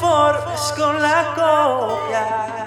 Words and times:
conformes 0.00 0.74
con 0.76 1.02
la 1.02 1.34
copia. 1.34 2.57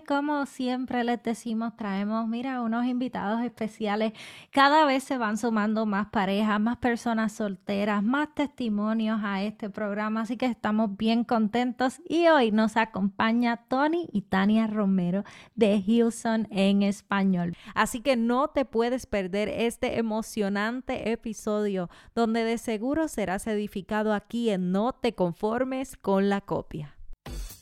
Como 0.00 0.46
siempre 0.46 1.04
les 1.04 1.22
decimos, 1.22 1.76
traemos, 1.76 2.26
mira, 2.26 2.62
unos 2.62 2.86
invitados 2.86 3.42
especiales. 3.42 4.14
Cada 4.50 4.86
vez 4.86 5.04
se 5.04 5.18
van 5.18 5.36
sumando 5.36 5.84
más 5.84 6.06
parejas, 6.08 6.58
más 6.58 6.78
personas 6.78 7.32
solteras, 7.32 8.02
más 8.02 8.34
testimonios 8.34 9.20
a 9.22 9.42
este 9.42 9.68
programa, 9.68 10.22
así 10.22 10.38
que 10.38 10.46
estamos 10.46 10.96
bien 10.96 11.24
contentos. 11.24 12.00
Y 12.08 12.28
hoy 12.28 12.52
nos 12.52 12.78
acompaña 12.78 13.58
Tony 13.68 14.08
y 14.12 14.22
Tania 14.22 14.66
Romero 14.66 15.24
de 15.54 15.82
Hilson 15.86 16.48
en 16.50 16.82
español. 16.82 17.54
Así 17.74 18.00
que 18.00 18.16
no 18.16 18.48
te 18.48 18.64
puedes 18.64 19.04
perder 19.04 19.50
este 19.50 19.98
emocionante 19.98 21.12
episodio 21.12 21.90
donde 22.14 22.44
de 22.44 22.56
seguro 22.56 23.08
serás 23.08 23.46
edificado 23.46 24.14
aquí 24.14 24.48
en 24.48 24.72
No 24.72 24.92
te 24.92 25.14
conformes 25.14 25.96
con 25.96 26.30
la 26.30 26.40
copia. 26.40 26.96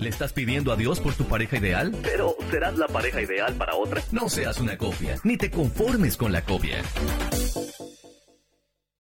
¿Le 0.00 0.08
estás 0.08 0.32
pidiendo 0.32 0.72
a 0.72 0.76
Dios 0.76 0.98
por 0.98 1.12
tu 1.12 1.24
pareja 1.26 1.58
ideal? 1.58 1.94
Pero 2.02 2.34
serás 2.50 2.78
la 2.78 2.86
pareja 2.88 3.20
ideal 3.20 3.52
para 3.54 3.74
otra. 3.74 4.02
No 4.12 4.30
seas 4.30 4.58
una 4.58 4.78
copia, 4.78 5.16
ni 5.24 5.36
te 5.36 5.50
conformes 5.50 6.16
con 6.16 6.32
la 6.32 6.42
copia. 6.42 6.82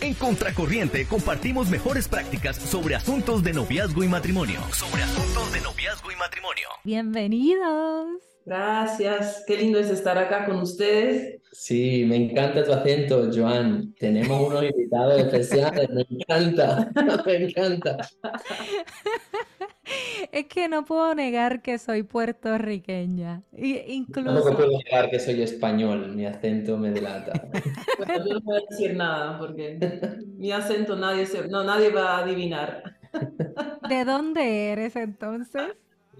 En 0.00 0.14
Contracorriente 0.14 1.06
compartimos 1.06 1.68
mejores 1.68 2.08
prácticas 2.08 2.56
sobre 2.56 2.94
asuntos 2.94 3.42
de 3.42 3.52
noviazgo 3.52 4.04
y 4.04 4.08
matrimonio. 4.08 4.60
Sobre 4.72 5.02
asuntos 5.02 5.52
de 5.52 5.60
noviazgo 5.60 6.12
y 6.12 6.16
matrimonio. 6.16 6.68
Bienvenidos. 6.84 8.06
Gracias, 8.44 9.42
qué 9.46 9.56
lindo 9.56 9.80
es 9.80 9.90
estar 9.90 10.16
acá 10.18 10.46
con 10.46 10.60
ustedes. 10.60 11.40
Sí, 11.50 12.04
me 12.06 12.16
encanta 12.16 12.62
tu 12.62 12.72
acento, 12.72 13.28
Joan. 13.34 13.92
Tenemos 13.94 14.46
unos 14.46 14.62
invitados 14.70 15.22
especiales, 15.22 15.88
me 15.90 16.06
encanta, 16.08 16.92
me 17.26 17.34
encanta. 17.34 17.96
Es 20.32 20.46
que 20.46 20.68
no 20.68 20.84
puedo 20.84 21.14
negar 21.14 21.62
que 21.62 21.78
soy 21.78 22.02
puertorriqueña. 22.02 23.42
Y 23.56 23.76
incluso. 23.92 24.50
No 24.50 24.56
puedo 24.56 24.70
negar 24.70 25.10
que 25.10 25.18
soy 25.18 25.42
español, 25.42 26.14
mi 26.14 26.26
acento 26.26 26.76
me 26.76 26.90
delata. 26.90 27.32
Bueno, 27.98 28.24
yo 28.26 28.34
no 28.34 28.40
voy 28.40 28.56
a 28.58 28.60
decir 28.68 28.94
nada 28.94 29.38
porque 29.38 29.78
mi 30.36 30.52
acento 30.52 30.96
nadie, 30.96 31.24
se... 31.24 31.48
no, 31.48 31.64
nadie 31.64 31.90
va 31.90 32.16
a 32.16 32.18
adivinar. 32.18 32.82
¿De 33.88 34.04
dónde 34.04 34.68
eres 34.72 34.96
entonces? 34.96 35.72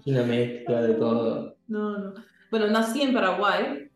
Una 0.05 0.23
mezcla 0.23 0.81
de 0.81 0.93
todo. 0.95 1.55
No, 1.67 1.97
no. 1.97 2.13
Bueno, 2.49 2.67
nací 2.67 3.01
en 3.01 3.13
Paraguay, 3.13 3.89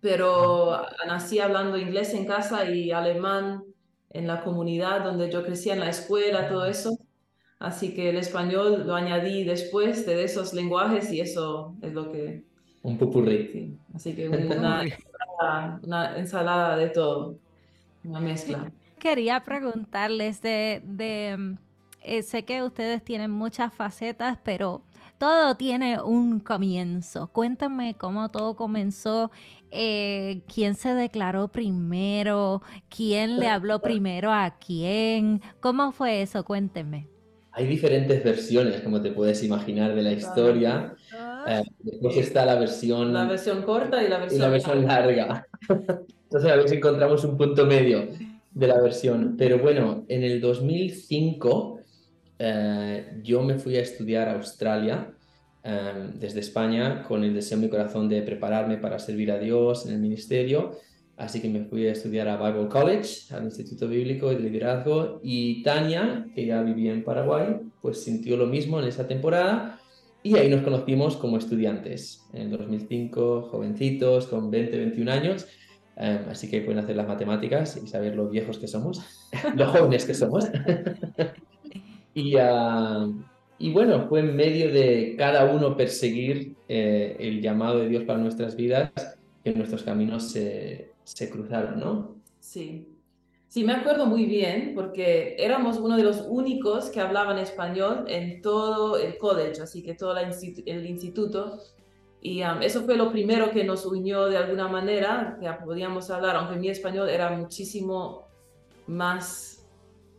pero 0.00 0.86
nací 1.06 1.38
hablando 1.40 1.76
inglés 1.76 2.14
en 2.14 2.26
casa 2.26 2.64
y 2.70 2.92
alemán 2.92 3.64
en 4.10 4.26
la 4.26 4.42
comunidad 4.42 5.02
donde 5.02 5.30
yo 5.30 5.44
crecí 5.44 5.70
en 5.70 5.80
la 5.80 5.90
escuela, 5.90 6.48
todo 6.48 6.64
eso. 6.66 6.98
Así 7.58 7.92
que 7.92 8.10
el 8.10 8.16
español 8.16 8.86
lo 8.86 8.94
añadí 8.94 9.42
después 9.42 10.06
de 10.06 10.22
esos 10.22 10.54
lenguajes 10.54 11.12
y 11.12 11.20
eso 11.20 11.74
es 11.82 11.92
lo 11.92 12.12
que... 12.12 12.44
Un 12.82 12.96
pupurrí. 12.96 13.50
Sí. 13.52 13.78
Así 13.94 14.14
que 14.14 14.28
una, 14.28 14.84
ensalada, 14.84 15.80
una 15.82 16.18
ensalada 16.18 16.76
de 16.76 16.88
todo, 16.90 17.36
una 18.04 18.20
mezcla. 18.20 18.70
Quería 18.98 19.40
preguntarles 19.40 20.40
de... 20.40 20.82
de 20.84 21.56
eh, 22.00 22.22
sé 22.22 22.44
que 22.44 22.62
ustedes 22.62 23.02
tienen 23.02 23.32
muchas 23.32 23.74
facetas, 23.74 24.38
pero 24.44 24.82
todo 25.18 25.56
tiene 25.56 26.00
un 26.00 26.38
comienzo. 26.38 27.26
Cuéntame 27.26 27.94
cómo 27.94 28.28
todo 28.30 28.54
comenzó, 28.54 29.32
eh, 29.72 30.42
quién 30.52 30.76
se 30.76 30.94
declaró 30.94 31.48
primero, 31.48 32.62
quién 32.88 33.40
le 33.40 33.48
habló 33.48 33.80
primero 33.80 34.32
a 34.32 34.54
quién, 34.58 35.42
cómo 35.60 35.90
fue 35.90 36.22
eso, 36.22 36.44
cuénteme. 36.44 37.08
Hay 37.58 37.66
diferentes 37.66 38.22
versiones, 38.22 38.80
como 38.82 39.02
te 39.02 39.10
puedes 39.10 39.42
imaginar, 39.42 39.92
de 39.92 40.02
la 40.02 40.12
historia. 40.12 40.94
Eh, 41.48 41.64
después 41.80 42.16
está 42.16 42.46
la 42.46 42.54
versión... 42.54 43.12
La 43.12 43.26
versión 43.26 43.62
corta 43.62 44.00
y 44.00 44.08
la 44.08 44.18
versión, 44.18 44.38
y 44.38 44.42
la 44.42 44.48
versión 44.48 44.86
larga. 44.86 45.46
Entonces 45.68 46.52
a 46.52 46.54
ver 46.54 46.68
si 46.68 46.76
encontramos 46.76 47.24
un 47.24 47.36
punto 47.36 47.66
medio 47.66 48.06
de 48.52 48.66
la 48.68 48.80
versión. 48.80 49.34
Pero 49.36 49.58
bueno, 49.58 50.04
en 50.06 50.22
el 50.22 50.40
2005 50.40 51.80
eh, 52.38 53.20
yo 53.24 53.42
me 53.42 53.58
fui 53.58 53.76
a 53.76 53.80
estudiar 53.80 54.28
a 54.28 54.34
Australia 54.34 55.10
eh, 55.64 56.10
desde 56.14 56.38
España 56.38 57.02
con 57.02 57.24
el 57.24 57.34
deseo 57.34 57.56
en 57.56 57.62
mi 57.62 57.68
corazón 57.68 58.08
de 58.08 58.22
prepararme 58.22 58.76
para 58.76 59.00
servir 59.00 59.32
a 59.32 59.38
Dios 59.40 59.84
en 59.84 59.94
el 59.94 59.98
ministerio. 59.98 60.78
Así 61.18 61.42
que 61.42 61.48
me 61.48 61.64
fui 61.64 61.84
a 61.88 61.92
estudiar 61.92 62.28
a 62.28 62.36
Bible 62.36 62.68
College, 62.68 63.34
al 63.34 63.42
Instituto 63.42 63.88
Bíblico 63.88 64.28
de 64.28 64.38
Liderazgo, 64.38 65.18
y 65.20 65.64
Tania, 65.64 66.24
que 66.32 66.46
ya 66.46 66.62
vivía 66.62 66.92
en 66.92 67.02
Paraguay, 67.02 67.56
pues 67.82 68.04
sintió 68.04 68.36
lo 68.36 68.46
mismo 68.46 68.78
en 68.78 68.86
esa 68.86 69.08
temporada, 69.08 69.80
y 70.22 70.36
ahí 70.36 70.48
nos 70.48 70.62
conocimos 70.62 71.16
como 71.16 71.36
estudiantes, 71.36 72.24
en 72.32 72.42
el 72.42 72.50
2005, 72.52 73.48
jovencitos, 73.50 74.28
con 74.28 74.48
20, 74.48 74.76
21 74.78 75.10
años, 75.10 75.48
um, 75.96 76.30
así 76.30 76.48
que 76.48 76.60
pueden 76.60 76.78
hacer 76.78 76.94
las 76.94 77.08
matemáticas 77.08 77.76
y 77.82 77.88
saber 77.88 78.14
lo 78.14 78.28
viejos 78.28 78.58
que 78.58 78.68
somos, 78.68 79.02
lo 79.56 79.66
jóvenes 79.66 80.04
que 80.04 80.14
somos. 80.14 80.44
y, 82.14 82.36
uh, 82.36 83.20
y, 83.58 83.72
bueno, 83.72 84.06
fue 84.08 84.20
en 84.20 84.36
medio 84.36 84.72
de 84.72 85.16
cada 85.18 85.46
uno 85.52 85.76
perseguir 85.76 86.54
eh, 86.68 87.16
el 87.18 87.42
llamado 87.42 87.80
de 87.80 87.88
Dios 87.88 88.04
para 88.04 88.20
nuestras 88.20 88.54
vidas, 88.54 88.92
que 89.42 89.52
nuestros 89.52 89.82
caminos 89.82 90.30
se 90.30 90.96
se 91.14 91.30
cruzaron, 91.30 91.80
¿no? 91.80 92.16
Sí. 92.40 92.86
Sí, 93.48 93.64
me 93.64 93.72
acuerdo 93.72 94.04
muy 94.04 94.26
bien 94.26 94.72
porque 94.74 95.34
éramos 95.38 95.78
uno 95.78 95.96
de 95.96 96.02
los 96.02 96.20
únicos 96.28 96.90
que 96.90 97.00
hablaban 97.00 97.38
español 97.38 98.04
en 98.06 98.42
todo 98.42 98.98
el 98.98 99.16
college, 99.16 99.62
así 99.62 99.82
que 99.82 99.94
todo 99.94 100.14
el 100.18 100.86
instituto. 100.86 101.58
Y 102.20 102.42
um, 102.42 102.60
eso 102.60 102.82
fue 102.82 102.96
lo 102.96 103.10
primero 103.10 103.50
que 103.50 103.64
nos 103.64 103.86
unió 103.86 104.26
de 104.26 104.36
alguna 104.36 104.68
manera, 104.68 105.38
que 105.40 105.50
podíamos 105.64 106.10
hablar, 106.10 106.36
aunque 106.36 106.56
mi 106.56 106.68
español 106.68 107.08
era 107.08 107.30
muchísimo 107.30 108.26
más, 108.86 109.66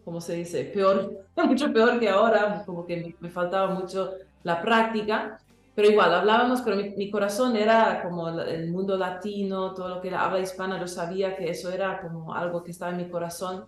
¿cómo 0.03 0.19
se 0.21 0.33
dice? 0.33 0.63
Peor, 0.65 1.25
mucho 1.45 1.71
peor 1.71 1.99
que 1.99 2.09
ahora, 2.09 2.63
como 2.65 2.85
que 2.85 2.97
me, 2.97 3.15
me 3.19 3.29
faltaba 3.29 3.75
mucho 3.75 4.13
la 4.43 4.59
práctica. 4.61 5.39
Pero 5.79 5.91
igual, 5.91 6.13
hablábamos, 6.13 6.61
pero 6.61 6.75
mi, 6.75 6.89
mi, 6.89 7.09
corazón 7.09 7.55
era 7.55 8.03
como 8.03 8.27
el 8.27 8.69
mundo 8.69 8.97
latino, 8.97 9.73
todo 9.73 9.87
lo 9.87 10.01
que 10.01 10.09
era 10.09 10.25
habla 10.25 10.41
hispana, 10.41 10.77
yo 10.77 10.89
sabía 10.89 11.37
que 11.37 11.49
eso 11.49 11.71
era 11.71 12.01
como 12.01 12.33
algo 12.33 12.65
que 12.65 12.71
estaba 12.71 12.91
en 12.91 12.97
mi 12.97 13.09
corazón. 13.09 13.63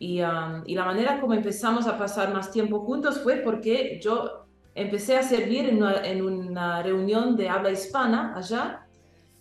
Y, 0.00 0.22
um, 0.22 0.64
y 0.66 0.74
la 0.74 0.84
manera 0.84 1.20
como 1.20 1.34
empezamos 1.34 1.86
a 1.86 1.96
pasar 1.96 2.34
más 2.34 2.50
tiempo 2.50 2.80
juntos 2.80 3.20
fue 3.20 3.36
porque 3.36 4.00
yo 4.02 4.44
empecé 4.74 5.18
a 5.18 5.22
servir 5.22 5.68
en 5.68 5.76
una, 5.76 6.04
en 6.04 6.24
una 6.24 6.82
reunión 6.82 7.36
de 7.36 7.48
habla 7.48 7.70
hispana 7.70 8.34
allá 8.36 8.84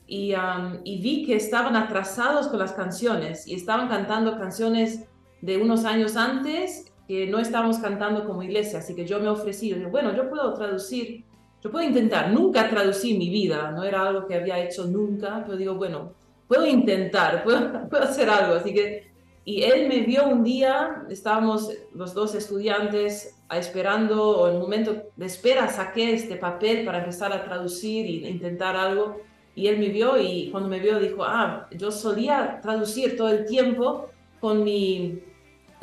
y, 0.06 0.36
um, 0.36 0.82
y, 0.84 1.02
vi 1.02 1.26
que 1.26 1.36
estaban 1.36 1.76
atrasados 1.76 2.50
con 2.50 2.60
las 2.60 2.74
canciones 2.74 3.48
y 3.48 3.56
estaban 3.56 3.88
cantando 3.88 4.38
canciones 4.38 5.06
de 5.42 5.58
unos 5.58 5.86
años 5.86 6.16
antes 6.18 6.86
que 7.08 7.26
no 7.26 7.40
estábamos 7.40 7.80
cantando 7.80 8.28
como 8.28 8.44
iglesia. 8.44 8.78
Así 8.78 8.94
que 8.94 9.08
yo 9.08 9.20
me 9.20 9.28
ofrecí, 9.28 9.74
dije, 9.74 9.88
bueno, 9.88 10.16
yo 10.16 10.30
puedo 10.30 10.54
traducir 10.54 11.26
yo 11.66 11.72
puedo 11.72 11.84
intentar, 11.84 12.32
nunca 12.32 12.70
traducí 12.70 13.18
mi 13.18 13.28
vida, 13.28 13.72
no 13.72 13.84
era 13.84 14.08
algo 14.08 14.28
que 14.28 14.36
había 14.36 14.60
hecho 14.60 14.86
nunca, 14.86 15.42
pero 15.44 15.58
digo, 15.58 15.74
bueno, 15.74 16.14
puedo 16.48 16.64
intentar, 16.64 17.44
puedo, 17.44 17.90
puedo 17.90 18.04
hacer 18.04 18.30
algo. 18.30 18.54
Así 18.54 18.72
que, 18.72 19.12
y 19.46 19.64
él 19.64 19.88
me 19.88 20.02
vio 20.02 20.28
un 20.28 20.44
día, 20.44 21.04
estábamos 21.10 21.72
los 21.96 22.14
dos 22.14 22.36
estudiantes 22.36 23.42
esperando, 23.50 24.42
o 24.42 24.48
en 24.48 24.58
un 24.58 24.62
momento 24.62 24.96
de 25.16 25.26
espera 25.26 25.68
saqué 25.68 26.14
este 26.14 26.36
papel 26.36 26.86
para 26.86 27.00
empezar 27.00 27.34
a 27.34 27.44
traducir 27.44 28.06
e 28.06 28.30
intentar 28.30 28.76
algo. 28.76 29.22
Y 29.56 29.66
él 29.66 29.80
me 29.80 29.90
vio 29.90 30.22
y 30.22 30.52
cuando 30.52 30.70
me 30.70 30.80
vio 30.80 31.00
dijo, 31.00 31.24
ah, 31.24 31.68
yo 31.72 31.90
solía 31.90 32.60
traducir 32.62 33.18
todo 33.18 33.30
el 33.30 33.44
tiempo 33.48 34.12
con 34.40 34.64
mi, 34.64 35.20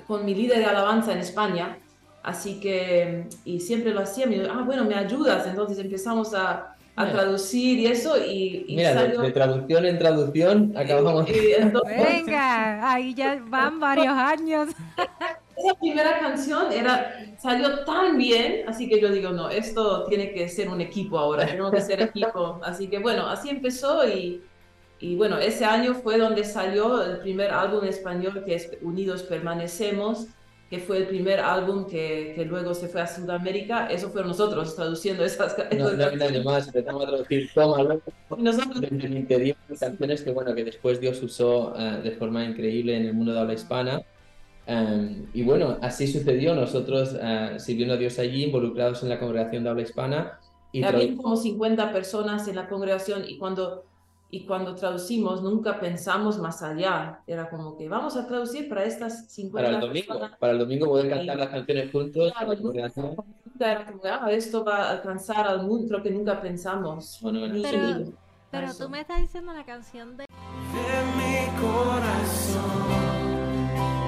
con 0.06 0.24
mi 0.24 0.32
líder 0.32 0.58
de 0.58 0.66
alabanza 0.66 1.12
en 1.12 1.18
España 1.18 1.76
Así 2.22 2.60
que, 2.60 3.26
y 3.44 3.60
siempre 3.60 3.92
lo 3.92 4.00
hacía, 4.00 4.26
me 4.26 4.44
ah, 4.46 4.62
bueno, 4.64 4.84
me 4.84 4.94
ayudas. 4.94 5.46
Entonces 5.46 5.78
empezamos 5.78 6.34
a, 6.34 6.76
a 6.94 7.10
traducir 7.10 7.78
y 7.78 7.86
eso. 7.86 8.16
Y, 8.16 8.64
y 8.68 8.76
Mira, 8.76 8.94
salió... 8.94 9.20
de, 9.20 9.26
de, 9.26 9.32
traducción 9.32 9.86
en 9.86 9.98
traducción 9.98 10.74
acabamos. 10.76 11.28
Y, 11.28 11.32
y 11.32 11.52
entonces... 11.54 12.04
Venga, 12.04 12.92
ahí 12.92 13.14
ya 13.14 13.42
van 13.48 13.80
varios 13.80 14.14
años. 14.14 14.68
esa 15.56 15.74
primera 15.78 16.18
canción 16.18 16.72
era, 16.72 17.14
salió 17.38 17.84
tan 17.84 18.16
bien, 18.16 18.68
así 18.68 18.88
que 18.88 19.00
yo 19.00 19.10
digo, 19.10 19.30
no, 19.30 19.48
esto 19.50 20.04
tiene 20.06 20.32
que 20.32 20.48
ser 20.48 20.68
un 20.68 20.80
equipo 20.80 21.18
ahora, 21.18 21.46
tenemos 21.46 21.70
que 21.72 21.80
ser 21.80 22.02
equipo. 22.02 22.60
Así 22.64 22.88
que 22.88 22.98
bueno, 22.98 23.28
así 23.28 23.50
empezó 23.50 24.06
y, 24.08 24.42
y 24.98 25.16
bueno, 25.16 25.38
ese 25.38 25.64
año 25.64 25.94
fue 25.94 26.18
donde 26.18 26.44
salió 26.44 27.02
el 27.02 27.18
primer 27.18 27.50
álbum 27.50 27.82
en 27.82 27.90
español 27.90 28.42
que 28.44 28.54
es 28.54 28.70
Unidos 28.80 29.22
Permanecemos 29.24 30.28
que 30.72 30.78
fue 30.78 30.96
el 30.96 31.06
primer 31.06 31.38
álbum 31.38 31.84
que, 31.84 32.32
que, 32.34 32.46
luego 32.46 32.72
se 32.72 32.88
fue 32.88 33.02
a 33.02 33.06
Sudamérica, 33.06 33.88
eso 33.88 34.08
fueron 34.08 34.30
nosotros 34.30 34.74
traduciendo 34.74 35.22
esas 35.22 35.52
canciones. 35.52 35.98
No, 35.98 36.10
no, 36.16 36.30
no, 36.30 36.44
más, 36.44 36.66
empezamos 36.66 37.02
a 37.02 37.06
traducir 37.08 37.50
toma, 37.52 37.82
¿no? 37.82 38.00
Nosotros... 38.38 38.80
Desde 38.80 39.06
el 39.06 39.18
interior, 39.18 39.54
canciones 39.78 40.22
que, 40.22 40.30
bueno, 40.30 40.54
que 40.54 40.64
después 40.64 40.98
Dios 40.98 41.22
usó 41.22 41.74
uh, 41.74 42.02
de 42.02 42.12
forma 42.12 42.42
increíble 42.46 42.96
en 42.96 43.04
el 43.04 43.12
mundo 43.12 43.34
de 43.34 43.40
habla 43.40 43.52
hispana. 43.52 44.02
Um, 44.66 45.26
y 45.34 45.42
bueno, 45.42 45.76
así 45.82 46.06
sucedió, 46.06 46.54
nosotros 46.54 47.18
uh, 47.20 47.60
sirviendo 47.60 47.92
a 47.92 47.98
Dios 47.98 48.18
allí, 48.18 48.44
involucrados 48.44 49.02
en 49.02 49.10
la 49.10 49.20
congregación 49.20 49.64
de 49.64 49.68
habla 49.68 49.82
hispana. 49.82 50.40
Y 50.72 50.82
Había 50.84 51.14
como 51.14 51.36
50 51.36 51.92
personas 51.92 52.48
en 52.48 52.56
la 52.56 52.66
congregación 52.66 53.24
y 53.28 53.36
cuando 53.36 53.84
y 54.34 54.46
cuando 54.46 54.74
traducimos 54.74 55.42
nunca 55.42 55.78
pensamos 55.78 56.38
más 56.38 56.62
allá. 56.62 57.20
Era 57.26 57.50
como 57.50 57.76
que 57.76 57.86
vamos 57.86 58.16
a 58.16 58.26
traducir 58.26 58.66
para 58.66 58.82
estas 58.84 59.30
50 59.30 59.52
Para 59.52 59.76
el 59.76 59.80
domingo, 59.80 60.30
para 60.38 60.52
el 60.54 60.58
domingo 60.58 60.86
poder 60.86 61.10
cantar 61.10 61.36
las 61.36 61.48
canciones 61.50 61.92
juntos. 61.92 62.32
Claro, 62.32 62.54
nunca, 62.54 62.78
era 62.78 63.84
como, 63.84 64.02
ah, 64.04 64.32
esto 64.32 64.64
va 64.64 64.88
a 64.88 64.90
alcanzar 64.92 65.46
al 65.46 65.66
mundo, 65.66 65.86
creo 65.86 66.02
que 66.02 66.10
nunca 66.10 66.40
pensamos. 66.40 67.18
Bueno, 67.20 67.40
pero, 67.62 68.10
pero 68.50 68.74
tú 68.74 68.88
me 68.88 69.02
estás 69.02 69.20
diciendo 69.20 69.52
la 69.52 69.66
canción 69.66 70.16
de... 70.16 70.24
De 70.24 70.28
mi 71.18 71.60
corazón 71.60 72.62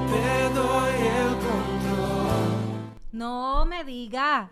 te 0.08 0.54
doy 0.54 0.94
el 1.18 1.34
control. 1.34 2.94
No 3.12 3.66
me 3.66 3.84
digas 3.84 4.48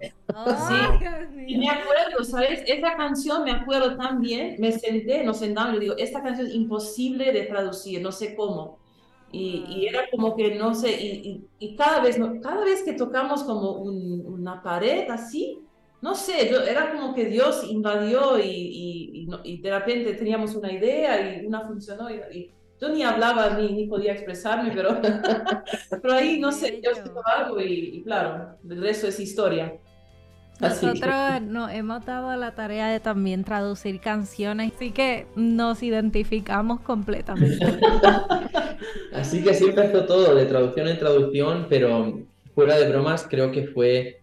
sí, 0.00 1.44
y 1.46 1.58
me 1.58 1.68
acuerdo, 1.68 2.24
¿sabes? 2.24 2.62
Esa 2.66 2.96
canción 2.96 3.44
me 3.44 3.52
acuerdo 3.52 3.96
tan 3.96 4.20
bien, 4.20 4.56
me 4.58 4.72
senté, 4.72 5.22
nos 5.24 5.38
sentamos 5.38 5.76
y 5.76 5.80
digo, 5.80 5.94
esta 5.98 6.22
canción 6.22 6.46
es 6.46 6.54
imposible 6.54 7.32
de 7.32 7.42
traducir, 7.42 8.00
no 8.00 8.12
sé 8.12 8.34
cómo. 8.34 8.78
Y, 9.32 9.64
y 9.68 9.86
era 9.86 10.10
como 10.10 10.34
que, 10.34 10.56
no 10.56 10.74
sé, 10.74 10.90
y, 11.00 11.46
y, 11.58 11.76
cada, 11.76 12.00
vez, 12.00 12.18
cada 12.42 12.64
vez 12.64 12.82
que 12.82 12.94
tocamos 12.94 13.44
como 13.44 13.72
un, 13.72 14.26
una 14.26 14.62
pared 14.62 15.08
así, 15.08 15.60
no 16.02 16.14
sé, 16.14 16.48
yo, 16.50 16.62
era 16.62 16.92
como 16.92 17.14
que 17.14 17.26
Dios 17.26 17.64
invadió 17.68 18.38
y, 18.38 19.28
y, 19.44 19.60
de 19.60 19.70
repente 19.70 20.14
teníamos 20.14 20.54
una 20.54 20.72
idea 20.72 21.36
y 21.38 21.46
una 21.46 21.60
funcionó 21.60 22.08
y, 22.10 22.50
yo 22.80 22.88
ni 22.88 23.02
hablaba 23.02 23.50
ni, 23.50 23.72
ni 23.72 23.86
podía 23.86 24.12
expresarme, 24.12 24.72
pero, 24.74 24.98
pero 26.02 26.14
ahí, 26.14 26.40
no 26.40 26.50
sé, 26.50 26.80
hizo 26.80 27.22
algo 27.26 27.60
y, 27.60 28.02
claro, 28.02 28.56
el 28.68 28.80
resto 28.80 29.06
es 29.06 29.20
historia. 29.20 29.78
Nosotros 30.60 31.42
nos 31.42 31.72
hemos 31.72 32.04
dado 32.04 32.36
la 32.36 32.54
tarea 32.54 32.88
de 32.88 33.00
también 33.00 33.44
traducir 33.44 34.00
canciones, 34.00 34.72
así 34.74 34.90
que 34.90 35.26
nos 35.34 35.82
identificamos 35.82 36.80
completamente. 36.80 37.64
así 39.14 39.42
que 39.42 39.50
así 39.50 39.64
empezó 39.64 40.04
todo, 40.04 40.34
de 40.34 40.44
traducción 40.44 40.88
en 40.88 40.98
traducción, 40.98 41.66
pero 41.68 42.20
fuera 42.54 42.76
de 42.76 42.88
bromas, 42.88 43.26
creo 43.28 43.50
que 43.52 43.64
fue 43.64 44.20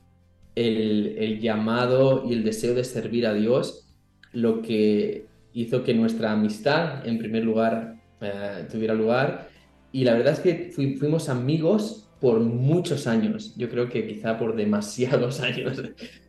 el, 0.56 1.40
llamado 1.40 2.24
y 2.28 2.34
el 2.34 2.44
deseo 2.44 2.74
de 2.74 2.84
servir 2.84 3.26
a 3.26 3.34
Dios 3.34 3.88
lo 4.34 4.62
que 4.62 5.26
hizo 5.54 5.84
que 5.84 5.94
nuestra 5.94 6.32
amistad, 6.32 7.08
en 7.08 7.18
primer 7.18 7.44
lugar, 7.44 7.96
eh, 8.22 8.68
tuviera 8.72 8.94
lugar. 8.94 9.50
Y 9.92 10.04
la 10.04 10.14
verdad 10.14 10.34
es 10.34 10.40
que 10.40 10.72
fuimos 11.00 11.30
amigos 11.30 12.08
por 12.20 12.40
muchos 12.40 13.08
años, 13.08 13.54
yo 13.58 13.70
creo 13.70 13.90
que 13.90 14.08
quizá 14.08 14.38
por 14.38 14.56
demasiados 14.56 15.40
años. 15.42 15.82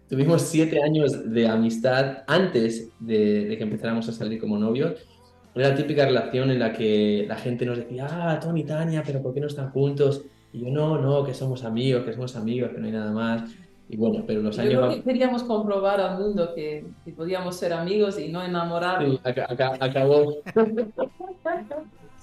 Tuvimos 0.09 0.43
siete 0.43 0.83
años 0.83 1.31
de 1.33 1.49
amistad 1.49 2.19
antes 2.27 2.93
de, 2.99 3.55
que 3.59 3.63
empezáramos 3.63 4.09
a 4.09 4.13
salir 4.13 4.41
como 4.41 4.57
novios. 4.57 5.07
Era 5.55 5.71
la 5.71 5.75
típica 5.75 6.07
relación 6.07 6.51
en 6.51 6.61
la 6.61 6.73
que 6.73 7.27
la 7.29 7.37
gente 7.37 7.67
nos 7.67 7.79
decía, 7.79 8.07
ah, 8.09 8.41
Tony 8.41 8.61
y 8.61 8.65
Tania, 8.65 9.03
pero 9.05 9.21
¿por 9.21 9.35
qué 9.35 9.41
no 9.41 9.49
están 9.49 9.71
juntos? 9.71 10.25
Y 10.53 10.61
yo, 10.61 10.71
no, 10.71 10.99
no, 10.99 11.25
que 11.25 11.35
somos 11.35 11.65
amigos, 11.65 12.05
que 12.05 12.13
somos 12.15 12.37
amigos, 12.37 12.71
que 12.71 12.79
no 12.79 12.87
hay 12.87 12.93
nada 12.93 13.13
más. 13.13 13.51
Y 13.91 13.97
bueno, 13.97 14.25
pero 14.27 14.41
los 14.41 14.59
años... 14.59 14.97
queríamos 15.05 15.43
comprobar 15.43 16.01
al 16.01 16.19
mundo 16.19 16.55
que, 16.55 16.85
podíamos 17.15 17.57
ser 17.57 17.73
amigos 17.75 18.19
y 18.19 18.29
no 18.29 18.43
enamorarnos. 18.43 19.21
Sí, 19.23 19.41
acabó. 19.81 20.37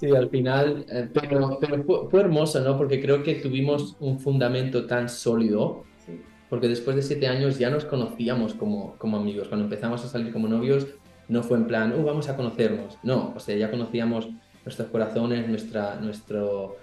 sí, 0.00 0.10
al 0.14 0.28
final, 0.28 0.86
eh, 0.88 1.08
pero, 1.12 1.58
pero 1.60 1.84
fue, 1.84 2.20
hermoso, 2.20 2.60
¿no? 2.60 2.76
Porque 2.76 3.00
creo 3.00 3.22
que 3.22 3.36
tuvimos 3.36 3.96
un 4.00 4.18
fundamento 4.18 4.86
tan 4.86 5.08
sólido 5.08 5.84
porque 6.48 6.68
después 6.68 6.96
de 6.96 7.02
siete 7.02 7.26
años 7.26 7.58
ya 7.58 7.70
nos 7.70 7.84
conocíamos 7.84 8.54
como, 8.54 8.96
como 8.98 9.16
amigos. 9.16 9.48
Cuando 9.48 9.64
empezamos 9.64 10.04
a 10.04 10.08
salir 10.08 10.32
como 10.32 10.48
novios, 10.48 10.86
no 11.28 11.42
fue 11.42 11.58
en 11.58 11.66
plan, 11.66 11.98
uh, 11.98 12.04
vamos 12.04 12.28
a 12.28 12.36
conocernos. 12.36 12.98
No, 13.02 13.32
o 13.34 13.40
sea, 13.40 13.56
ya 13.56 13.70
conocíamos 13.70 14.28
nuestros 14.64 14.88
corazones, 14.88 15.48
nuestra, 15.48 15.96
nuestro, 15.96 16.76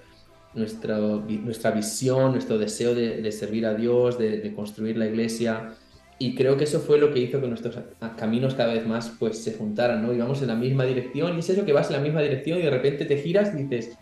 nuestra, 0.53 0.97
nuestra 0.97 1.71
visión, 1.71 2.31
nuestro 2.31 2.57
deseo 2.57 2.93
de, 2.93 3.31
servir 3.31 3.65
a 3.65 3.73
Dios, 3.73 4.17
de, 4.17 4.53
construir 4.55 4.97
la 4.97 5.05
iglesia. 5.05 5.73
Y 6.19 6.35
creo 6.35 6.57
que 6.57 6.65
eso 6.65 6.79
fue 6.79 6.99
lo 6.99 7.11
que 7.11 7.19
hizo 7.19 7.41
que 7.41 7.47
nuestros 7.47 7.77
caminos 8.17 8.53
cada 8.53 8.73
vez 8.73 8.85
más 8.85 9.13
pues, 9.19 9.43
se 9.43 9.53
juntaran, 9.53 10.05
¿no? 10.05 10.13
Íbamos 10.13 10.41
en 10.41 10.47
la 10.49 10.55
misma 10.55 10.85
dirección 10.85 11.35
y 11.35 11.39
es 11.39 11.49
eso 11.49 11.65
que 11.65 11.73
vas 11.73 11.87
en 11.89 11.97
la 11.97 12.01
misma 12.01 12.21
dirección 12.21 12.59
y 12.59 12.61
de 12.61 12.69
repente 12.69 13.05
te 13.05 13.17
giras 13.17 13.53
y 13.53 13.63
dices, 13.63 13.97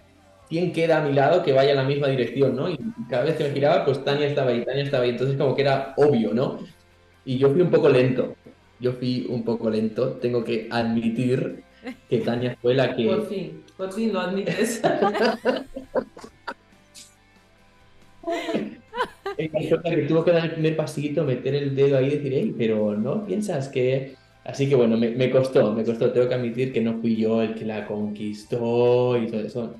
quién 0.51 0.73
queda 0.73 0.97
a 0.97 1.01
mi 1.07 1.13
lado 1.13 1.41
que 1.43 1.53
vaya 1.53 1.71
en 1.71 1.77
la 1.77 1.85
misma 1.85 2.09
dirección, 2.09 2.57
¿no? 2.57 2.69
Y 2.69 2.77
cada 3.09 3.23
vez 3.23 3.37
que 3.37 3.45
me 3.45 3.51
giraba, 3.51 3.85
pues 3.85 4.03
Tania 4.03 4.27
estaba 4.27 4.51
ahí, 4.51 4.65
Tania 4.65 4.83
estaba 4.83 5.05
ahí. 5.05 5.11
Entonces 5.11 5.37
como 5.37 5.55
que 5.55 5.61
era 5.61 5.93
obvio, 5.95 6.33
¿no? 6.33 6.59
Y 7.23 7.37
yo 7.37 7.49
fui 7.51 7.61
un 7.61 7.71
poco 7.71 7.87
lento. 7.87 8.35
Yo 8.77 8.91
fui 8.91 9.27
un 9.29 9.45
poco 9.45 9.69
lento. 9.69 10.09
Tengo 10.21 10.43
que 10.43 10.67
admitir 10.69 11.63
que 12.09 12.17
Tania 12.17 12.57
fue 12.61 12.73
la 12.75 12.93
que... 12.93 13.05
Por 13.05 13.27
fin, 13.27 13.63
por 13.77 13.93
fin 13.93 14.11
lo 14.11 14.19
admites. 14.19 14.81
que 19.37 20.05
tuvo 20.09 20.25
que 20.25 20.31
dar 20.31 20.43
el 20.43 20.51
primer 20.51 20.75
pasito, 20.75 21.23
meter 21.23 21.55
el 21.55 21.73
dedo 21.73 21.97
ahí 21.97 22.07
y 22.07 22.17
decir, 22.17 22.33
hey, 22.35 22.53
pero 22.57 22.97
no 22.97 23.25
piensas 23.25 23.69
que... 23.69 24.17
Así 24.43 24.67
que 24.67 24.75
bueno, 24.75 24.97
me, 24.97 25.11
me 25.11 25.31
costó, 25.31 25.71
me 25.71 25.85
costó. 25.85 26.11
Tengo 26.11 26.27
que 26.27 26.35
admitir 26.35 26.73
que 26.73 26.81
no 26.81 26.99
fui 26.99 27.15
yo 27.15 27.41
el 27.41 27.55
que 27.55 27.63
la 27.63 27.87
conquistó 27.87 29.17
y 29.17 29.27
todo 29.27 29.39
eso 29.39 29.75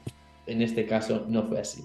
en 0.52 0.62
este 0.62 0.86
caso 0.86 1.26
no 1.28 1.44
fue 1.44 1.60
así. 1.60 1.84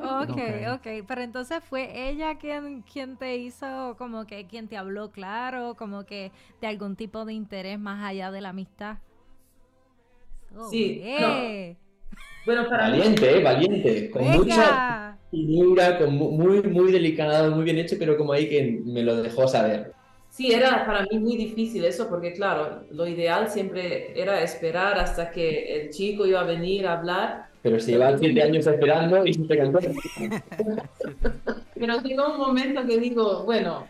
Ok, 0.00 0.36
ok, 0.74 0.86
pero 1.08 1.22
entonces 1.22 1.62
fue 1.64 2.08
ella 2.08 2.38
quien, 2.38 2.82
quien 2.82 3.16
te 3.16 3.36
hizo, 3.36 3.96
como 3.98 4.26
que 4.26 4.46
quien 4.46 4.68
te 4.68 4.76
habló 4.76 5.10
claro, 5.10 5.74
como 5.76 6.04
que 6.06 6.30
de 6.60 6.66
algún 6.68 6.94
tipo 6.96 7.24
de 7.24 7.32
interés 7.34 7.78
más 7.80 8.04
allá 8.04 8.30
de 8.30 8.40
la 8.40 8.50
amistad. 8.50 8.98
sí, 10.70 11.02
Bueno, 12.44 12.68
para 12.68 12.88
valiente, 12.90 13.38
eh, 13.38 13.42
valiente, 13.42 14.10
con 14.10 14.30
mucha 14.30 14.80
finura, 15.30 15.98
con 15.98 16.14
muy, 16.14 16.62
muy 16.62 16.92
delicado, 16.92 17.54
muy 17.54 17.64
bien 17.64 17.78
hecho, 17.78 17.96
pero 17.98 18.16
como 18.16 18.32
ahí 18.32 18.48
que 18.48 18.80
me 18.84 19.02
lo 19.02 19.16
dejó 19.22 19.46
saber. 19.46 19.92
Sí, 20.30 20.52
era 20.52 20.86
para 20.86 21.02
mí 21.02 21.18
muy 21.18 21.36
difícil 21.36 21.84
eso 21.84 22.08
porque 22.08 22.32
claro, 22.32 22.86
lo 22.90 23.06
ideal 23.06 23.48
siempre 23.50 24.18
era 24.20 24.42
esperar 24.42 24.98
hasta 24.98 25.30
que 25.30 25.80
el 25.82 25.90
chico 25.90 26.26
iba 26.26 26.40
a 26.40 26.44
venir 26.44 26.86
a 26.86 26.92
hablar 26.98 27.47
pero 27.62 27.80
se 27.80 27.92
lleva 27.92 28.16
siete 28.18 28.42
años 28.42 28.66
esperando 28.66 29.26
y 29.26 29.34
se 29.34 29.56
cantó. 29.56 29.78
Pero 31.74 32.00
llegó 32.02 32.32
un 32.32 32.38
momento 32.38 32.86
que 32.86 32.98
digo, 32.98 33.44
bueno, 33.44 33.86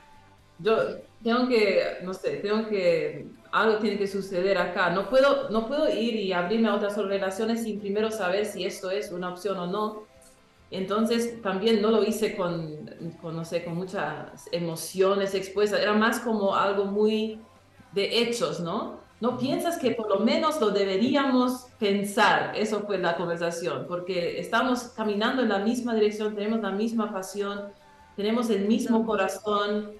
yo 0.58 0.76
tengo 1.22 1.48
que, 1.48 1.98
no 2.02 2.14
sé, 2.14 2.36
tengo 2.36 2.68
que, 2.68 3.26
algo 3.52 3.78
tiene 3.78 3.98
que 3.98 4.06
suceder 4.06 4.58
acá. 4.58 4.90
No 4.90 5.08
puedo, 5.08 5.50
no 5.50 5.66
puedo 5.66 5.88
ir 5.88 6.16
y 6.16 6.32
abrirme 6.32 6.68
a 6.68 6.74
otras 6.74 6.96
relaciones 6.96 7.62
sin 7.62 7.80
primero 7.80 8.10
saber 8.10 8.44
si 8.46 8.64
esto 8.64 8.90
es 8.90 9.10
una 9.12 9.30
opción 9.30 9.58
o 9.58 9.66
no. 9.66 10.06
Entonces 10.70 11.40
también 11.40 11.80
no 11.80 11.90
lo 11.90 12.04
hice 12.04 12.36
con, 12.36 12.90
con 13.22 13.34
no 13.36 13.44
sé, 13.44 13.64
con 13.64 13.74
muchas 13.74 14.48
emociones 14.52 15.34
expuestas. 15.34 15.80
Era 15.80 15.94
más 15.94 16.20
como 16.20 16.54
algo 16.54 16.84
muy 16.84 17.40
de 17.92 18.20
hechos, 18.20 18.60
¿no? 18.60 19.00
¿No 19.20 19.36
piensas 19.36 19.78
que 19.78 19.92
por 19.92 20.08
lo 20.08 20.20
menos 20.20 20.60
lo 20.60 20.70
deberíamos 20.70 21.66
pensar? 21.78 22.52
Eso 22.56 22.82
fue 22.86 22.98
la 22.98 23.16
conversación, 23.16 23.86
porque 23.88 24.38
estamos 24.38 24.84
caminando 24.96 25.42
en 25.42 25.48
la 25.48 25.58
misma 25.58 25.94
dirección, 25.94 26.34
tenemos 26.34 26.60
la 26.60 26.70
misma 26.70 27.12
pasión, 27.12 27.72
tenemos 28.16 28.48
el 28.50 28.66
mismo 28.66 29.04
corazón, 29.04 29.92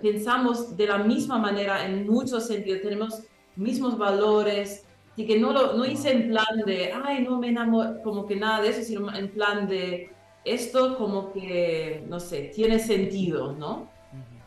pensamos 0.00 0.76
de 0.76 0.86
la 0.86 0.98
misma 0.98 1.38
manera 1.38 1.86
en 1.86 2.08
muchos 2.08 2.46
sentidos, 2.46 2.82
tenemos 2.82 3.22
mismos 3.54 3.96
valores, 3.96 4.84
y 5.14 5.26
que 5.26 5.38
no 5.38 5.52
lo 5.52 5.74
no 5.74 5.84
hice 5.84 6.10
en 6.10 6.28
plan 6.30 6.62
de, 6.64 6.92
ay, 6.92 7.22
no 7.22 7.38
me 7.38 7.48
enamoro, 7.48 8.02
como 8.02 8.26
que 8.26 8.34
nada 8.34 8.62
de 8.62 8.70
eso, 8.70 8.82
sino 8.82 9.14
en 9.14 9.30
plan 9.30 9.68
de, 9.68 10.10
esto 10.44 10.96
como 10.96 11.32
que, 11.32 12.04
no 12.08 12.18
sé, 12.18 12.50
tiene 12.54 12.78
sentido, 12.78 13.52
¿no? 13.52 13.90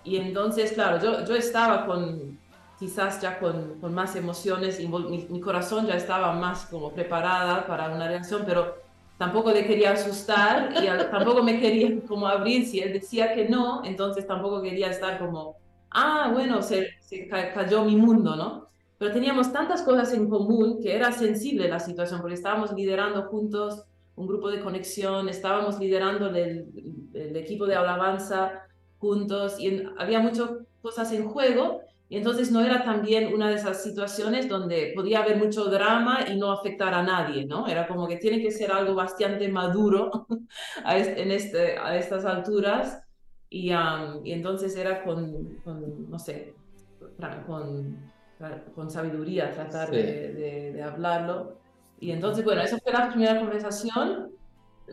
Y 0.04 0.18
entonces, 0.18 0.74
claro, 0.74 1.02
yo, 1.02 1.26
yo 1.26 1.36
estaba 1.36 1.86
con 1.86 2.38
quizás 2.80 3.22
ya 3.22 3.40
con, 3.40 3.80
más 3.94 4.16
emociones, 4.16 4.80
mi, 4.80 5.28
mi, 5.30 5.40
corazón 5.40 5.88
ya 5.88 5.96
estaba 5.96 6.34
más 6.34 6.66
como 6.66 6.92
preparada 6.92 7.66
para 7.66 7.90
una 7.90 8.08
reacción, 8.08 8.44
pero 8.46 8.76
tampoco 9.18 9.52
le 9.52 9.66
quería 9.66 9.92
asustar 9.92 10.74
y 10.82 10.86
tampoco 11.12 11.44
me 11.44 11.60
quería 11.60 12.02
como 12.08 12.28
abrir. 12.28 12.66
Si 12.66 12.80
él 12.80 12.94
decía 12.94 13.34
que 13.34 13.48
no, 13.48 13.84
entonces 13.86 14.28
tampoco 14.28 14.62
quería 14.62 14.90
estar 14.90 15.20
como, 15.20 15.56
ah, 15.92 16.30
bueno, 16.34 16.62
se, 16.62 16.90
se 17.00 17.28
cayó 17.28 17.86
mi 17.86 17.96
mundo, 17.96 18.36
¿no? 18.36 18.68
Pero 18.98 19.12
teníamos 19.12 19.52
tantas 19.52 19.82
cosas 19.82 20.14
en 20.14 20.30
común 20.30 20.80
que 20.82 20.96
era 20.96 21.12
sensible 21.12 21.68
la 21.68 21.80
situación, 21.80 22.22
porque 22.22 22.36
estábamos 22.36 22.74
liderando 22.74 23.24
juntos 23.24 23.84
un 24.16 24.28
grupo 24.28 24.50
de 24.50 24.62
conexión, 24.62 25.28
estábamos 25.28 25.80
liderando 25.80 26.30
el, 26.30 27.12
el 27.14 27.36
equipo 27.36 27.66
de 27.66 27.76
alabanza 27.76 28.62
juntos 28.98 29.60
y 29.60 29.84
había 29.98 30.20
muchas 30.20 30.50
cosas 30.82 31.12
en 31.12 31.28
juego. 31.28 31.82
Y 32.08 32.18
entonces 32.18 32.52
no 32.52 32.62
era 32.62 32.84
también 32.84 33.34
una 33.34 33.50
de 33.50 33.56
esas 33.56 33.82
situaciones 33.82 34.48
donde 34.48 34.94
podía 34.96 35.24
haber 35.24 35.38
mucho 35.38 35.66
drama 35.66 36.20
y 36.32 36.38
no 36.38 36.52
afectar 36.52 36.94
a 36.94 37.02
nadie, 37.02 37.46
¿no? 37.46 37.68
Era 37.68 37.88
como 37.88 38.08
que 38.08 38.18
tiene 38.18 38.40
que 38.42 38.52
ser 38.52 38.72
algo 38.72 38.94
bastante 38.94 39.48
maduro 39.50 40.28
a, 40.84 40.98
en 40.98 41.32
este, 41.32 41.78
a 41.80 41.98
estas 41.98 42.26
alturas. 42.26 43.02
Y, 43.50 43.72
y 43.72 44.32
entonces 44.32 44.76
era 44.76 45.04
con, 45.04 45.56
con, 45.64 46.10
no 46.10 46.20
sé, 46.20 46.54
con, 47.48 48.12
con 48.76 48.90
sabiduría 48.92 49.52
tratar 49.52 49.90
Sí. 49.90 49.96
de, 49.96 50.34
de, 50.34 50.74
de 50.74 50.84
hablarlo. 50.84 51.60
Y 52.00 52.12
entonces, 52.12 52.44
bueno, 52.44 52.62
esa 52.62 52.78
fue 52.80 52.92
la 52.92 53.10
primera 53.10 53.40
conversación. 53.40 54.35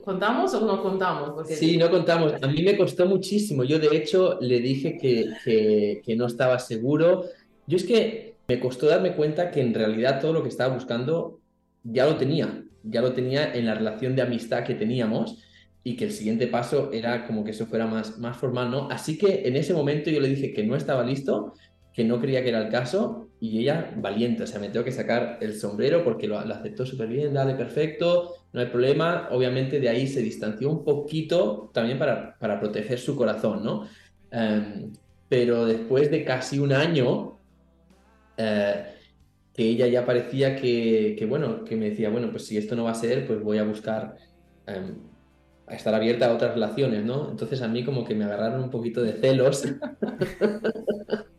¿Contamos 0.04 0.54
o 0.54 0.66
no 0.66 0.82
contamos? 0.82 1.48
Sí, 1.48 1.76
no 1.76 1.90
contamos. 1.90 2.34
A 2.40 2.46
mí 2.46 2.62
me 2.62 2.76
costó 2.76 3.06
muchísimo. 3.06 3.64
Yo, 3.64 3.78
de 3.78 3.94
hecho, 3.96 4.38
le 4.40 4.60
dije 4.60 4.96
que, 4.96 5.32
que, 5.44 6.02
que 6.04 6.16
no 6.16 6.26
estaba 6.26 6.58
seguro. 6.58 7.24
Yo 7.66 7.76
es 7.76 7.84
que 7.84 8.34
me 8.48 8.58
costó 8.58 8.86
darme 8.86 9.14
cuenta 9.14 9.50
que 9.50 9.60
en 9.60 9.74
realidad 9.74 10.20
todo 10.20 10.32
lo 10.32 10.42
que 10.42 10.48
estaba 10.48 10.74
buscando 10.74 11.40
ya 11.84 12.06
lo 12.06 12.16
tenía. 12.16 12.64
Ya 12.82 13.00
lo 13.00 13.12
tenía 13.12 13.54
en 13.54 13.66
la 13.66 13.74
relación 13.74 14.16
de 14.16 14.22
amistad 14.22 14.64
que 14.64 14.74
teníamos 14.74 15.38
y 15.84 15.96
que 15.96 16.04
el 16.04 16.12
siguiente 16.12 16.46
paso 16.46 16.90
era 16.92 17.26
como 17.26 17.44
que 17.44 17.50
eso 17.50 17.66
fuera 17.66 17.86
más, 17.86 18.18
más 18.18 18.36
formal, 18.36 18.70
¿no? 18.70 18.88
Así 18.90 19.18
que 19.18 19.42
en 19.46 19.56
ese 19.56 19.74
momento 19.74 20.10
yo 20.10 20.20
le 20.20 20.28
dije 20.28 20.52
que 20.52 20.64
no 20.64 20.76
estaba 20.76 21.02
listo, 21.02 21.54
que 21.92 22.04
no 22.04 22.20
creía 22.20 22.42
que 22.42 22.48
era 22.48 22.62
el 22.62 22.70
caso 22.70 23.28
y 23.40 23.58
ella 23.58 23.92
valiente, 23.96 24.44
o 24.44 24.46
sea, 24.46 24.60
me 24.60 24.68
tengo 24.68 24.84
que 24.84 24.92
sacar 24.92 25.38
el 25.40 25.54
sombrero 25.54 26.04
porque 26.04 26.28
lo, 26.28 26.42
lo 26.44 26.54
aceptó 26.54 26.86
súper 26.86 27.08
bien, 27.08 27.34
dale, 27.34 27.54
perfecto, 27.54 28.36
no 28.52 28.60
hay 28.60 28.66
problema. 28.66 29.28
Obviamente 29.30 29.80
de 29.80 29.88
ahí 29.88 30.06
se 30.06 30.22
distanció 30.22 30.70
un 30.70 30.84
poquito 30.84 31.70
también 31.74 31.98
para, 31.98 32.38
para 32.38 32.60
proteger 32.60 32.98
su 32.98 33.16
corazón, 33.16 33.64
¿no? 33.64 33.88
Em, 34.30 34.92
pero 35.28 35.66
después 35.66 36.10
de 36.10 36.24
casi 36.24 36.58
un 36.58 36.72
año, 36.72 37.38
eh, 38.36 38.84
que 39.52 39.64
ella 39.64 39.86
ya 39.86 40.06
parecía 40.06 40.56
que, 40.56 41.16
que, 41.18 41.26
bueno, 41.26 41.64
que 41.64 41.76
me 41.76 41.90
decía, 41.90 42.10
bueno, 42.10 42.30
pues 42.30 42.46
si 42.46 42.56
esto 42.56 42.76
no 42.76 42.84
va 42.84 42.92
a 42.92 42.94
ser, 42.94 43.26
pues 43.26 43.42
voy 43.42 43.58
a 43.58 43.64
buscar 43.64 44.16
em, 44.66 44.96
a 45.66 45.74
estar 45.74 45.94
abierta 45.94 46.26
a 46.26 46.34
otras 46.34 46.54
relaciones, 46.54 47.04
¿no? 47.04 47.30
Entonces 47.30 47.60
a 47.62 47.68
mí 47.68 47.84
como 47.84 48.04
que 48.04 48.14
me 48.14 48.24
agarraron 48.24 48.62
un 48.62 48.70
poquito 48.70 49.02
de 49.02 49.14
celos. 49.14 49.64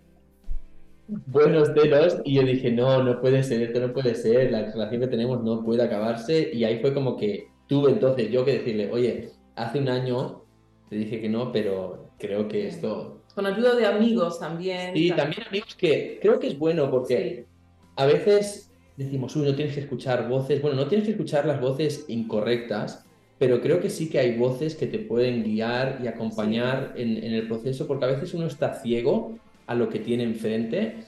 buenos 1.25 1.69
celos 1.73 2.17
y 2.23 2.35
yo 2.35 2.43
dije, 2.43 2.71
no, 2.71 3.03
no 3.03 3.21
puede 3.21 3.43
ser, 3.43 3.61
esto 3.61 3.79
no 3.79 3.93
puede 3.93 4.15
ser, 4.15 4.51
la 4.51 4.71
relación 4.71 5.01
que 5.01 5.07
tenemos 5.07 5.43
no 5.43 5.63
puede 5.63 5.83
acabarse 5.83 6.49
y 6.53 6.63
ahí 6.63 6.79
fue 6.79 6.93
como 6.93 7.17
que 7.17 7.47
tuve 7.67 7.91
entonces 7.91 8.29
yo 8.31 8.45
que 8.45 8.59
decirle, 8.59 8.91
oye, 8.91 9.29
hace 9.55 9.79
un 9.79 9.89
año 9.89 10.43
te 10.89 10.95
dije 10.95 11.21
que 11.21 11.29
no, 11.29 11.51
pero 11.51 12.09
creo 12.17 12.47
que 12.47 12.67
esto... 12.67 13.21
Con 13.33 13.45
ayuda 13.47 13.75
de 13.75 13.87
amigos 13.87 14.39
también. 14.39 14.91
Y 14.95 15.11
también 15.11 15.43
amigos 15.47 15.75
que 15.75 16.19
creo 16.21 16.39
que 16.39 16.47
es 16.47 16.57
bueno 16.57 16.91
porque 16.91 17.47
a 17.95 18.05
veces 18.05 18.71
decimos, 18.95 19.35
uy, 19.35 19.45
no 19.45 19.55
tienes 19.55 19.73
que 19.73 19.81
escuchar 19.81 20.29
voces, 20.29 20.61
bueno, 20.61 20.77
no 20.77 20.87
tienes 20.87 21.05
que 21.05 21.11
escuchar 21.13 21.45
las 21.45 21.59
voces 21.59 22.05
incorrectas, 22.09 23.05
pero 23.39 23.59
creo 23.59 23.79
que 23.79 23.89
sí 23.89 24.09
que 24.09 24.19
hay 24.19 24.37
voces 24.37 24.75
que 24.75 24.85
te 24.85 24.99
pueden 24.99 25.43
guiar 25.43 25.99
y 26.03 26.07
acompañar 26.07 26.93
en, 26.95 27.23
en 27.23 27.33
el 27.33 27.47
proceso 27.47 27.87
porque 27.87 28.05
a 28.05 28.09
veces 28.09 28.33
uno 28.35 28.45
está 28.45 28.75
ciego 28.75 29.39
a 29.67 29.75
lo 29.75 29.89
que 29.89 29.99
tiene 29.99 30.23
enfrente, 30.23 31.05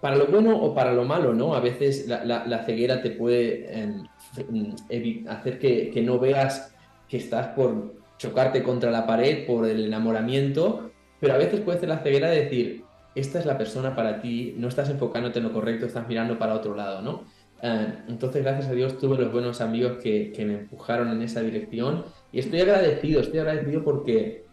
para 0.00 0.16
lo 0.16 0.26
bueno 0.26 0.56
o 0.56 0.74
para 0.74 0.92
lo 0.92 1.04
malo, 1.04 1.34
¿no? 1.34 1.54
A 1.54 1.60
veces 1.60 2.06
la, 2.06 2.24
la, 2.24 2.64
ceguera 2.64 3.02
te 3.02 3.10
puede 3.10 3.66
eh, 3.68 5.24
hacer 5.28 5.58
que, 5.58 5.90
que, 5.90 6.02
no 6.02 6.18
veas 6.18 6.74
que 7.08 7.16
estás 7.16 7.48
por 7.48 7.94
chocarte 8.16 8.62
contra 8.62 8.90
la 8.90 9.06
pared 9.06 9.46
por 9.46 9.66
el 9.66 9.84
enamoramiento, 9.84 10.90
pero 11.20 11.34
a 11.34 11.38
veces 11.38 11.60
puede 11.60 11.80
ser 11.80 11.88
la 11.88 11.98
ceguera 11.98 12.30
de 12.30 12.44
decir, 12.44 12.84
esta 13.14 13.40
es 13.40 13.46
la 13.46 13.58
persona 13.58 13.96
para 13.96 14.20
ti, 14.20 14.54
no 14.56 14.68
estás 14.68 14.88
enfocándote 14.90 15.40
en 15.40 15.46
lo 15.46 15.52
correcto, 15.52 15.86
estás 15.86 16.06
mirando 16.06 16.38
para 16.38 16.54
otro 16.54 16.76
lado, 16.76 17.02
¿no? 17.02 17.24
Eh, 17.60 17.94
entonces, 18.08 18.44
gracias 18.44 18.68
a 18.68 18.72
Dios, 18.72 18.98
tuve 18.98 19.18
los 19.18 19.32
buenos 19.32 19.60
amigos 19.60 19.98
que, 20.00 20.32
que 20.32 20.44
me 20.44 20.54
empujaron 20.54 21.08
en 21.10 21.22
esa 21.22 21.40
dirección 21.40 22.04
y 22.30 22.38
estoy 22.38 22.60
agradecido, 22.60 23.20
estoy 23.20 23.40
agradecido 23.40 23.82
porque 23.82 24.44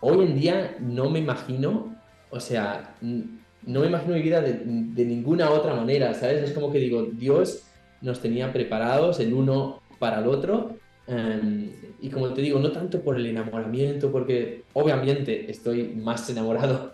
hoy 0.00 0.24
en 0.24 0.38
día 0.38 0.76
no 0.78 1.10
me 1.10 1.18
imagino 1.18 1.96
o 2.30 2.40
sea, 2.40 2.96
no 3.00 3.80
me 3.80 3.86
imagino 3.86 4.14
mi 4.14 4.22
vida 4.22 4.40
de, 4.40 4.60
de, 4.64 5.04
ninguna 5.04 5.50
otra 5.50 5.74
manera, 5.74 6.12
¿sabes? 6.14 6.42
Es 6.42 6.52
como 6.52 6.72
que 6.72 6.78
digo, 6.78 7.02
Dios 7.12 7.62
nos 8.00 8.20
tenía 8.20 8.52
preparados 8.52 9.20
el 9.20 9.32
uno 9.32 9.80
para 9.98 10.20
el 10.20 10.26
otro. 10.26 10.76
Um, 11.06 11.68
y 12.00 12.08
como 12.10 12.32
te 12.32 12.42
digo, 12.42 12.58
no 12.58 12.72
tanto 12.72 13.00
por 13.00 13.16
el 13.16 13.26
enamoramiento, 13.26 14.10
porque 14.10 14.64
obviamente 14.72 15.50
estoy 15.50 15.88
más 15.88 16.28
enamorado 16.30 16.92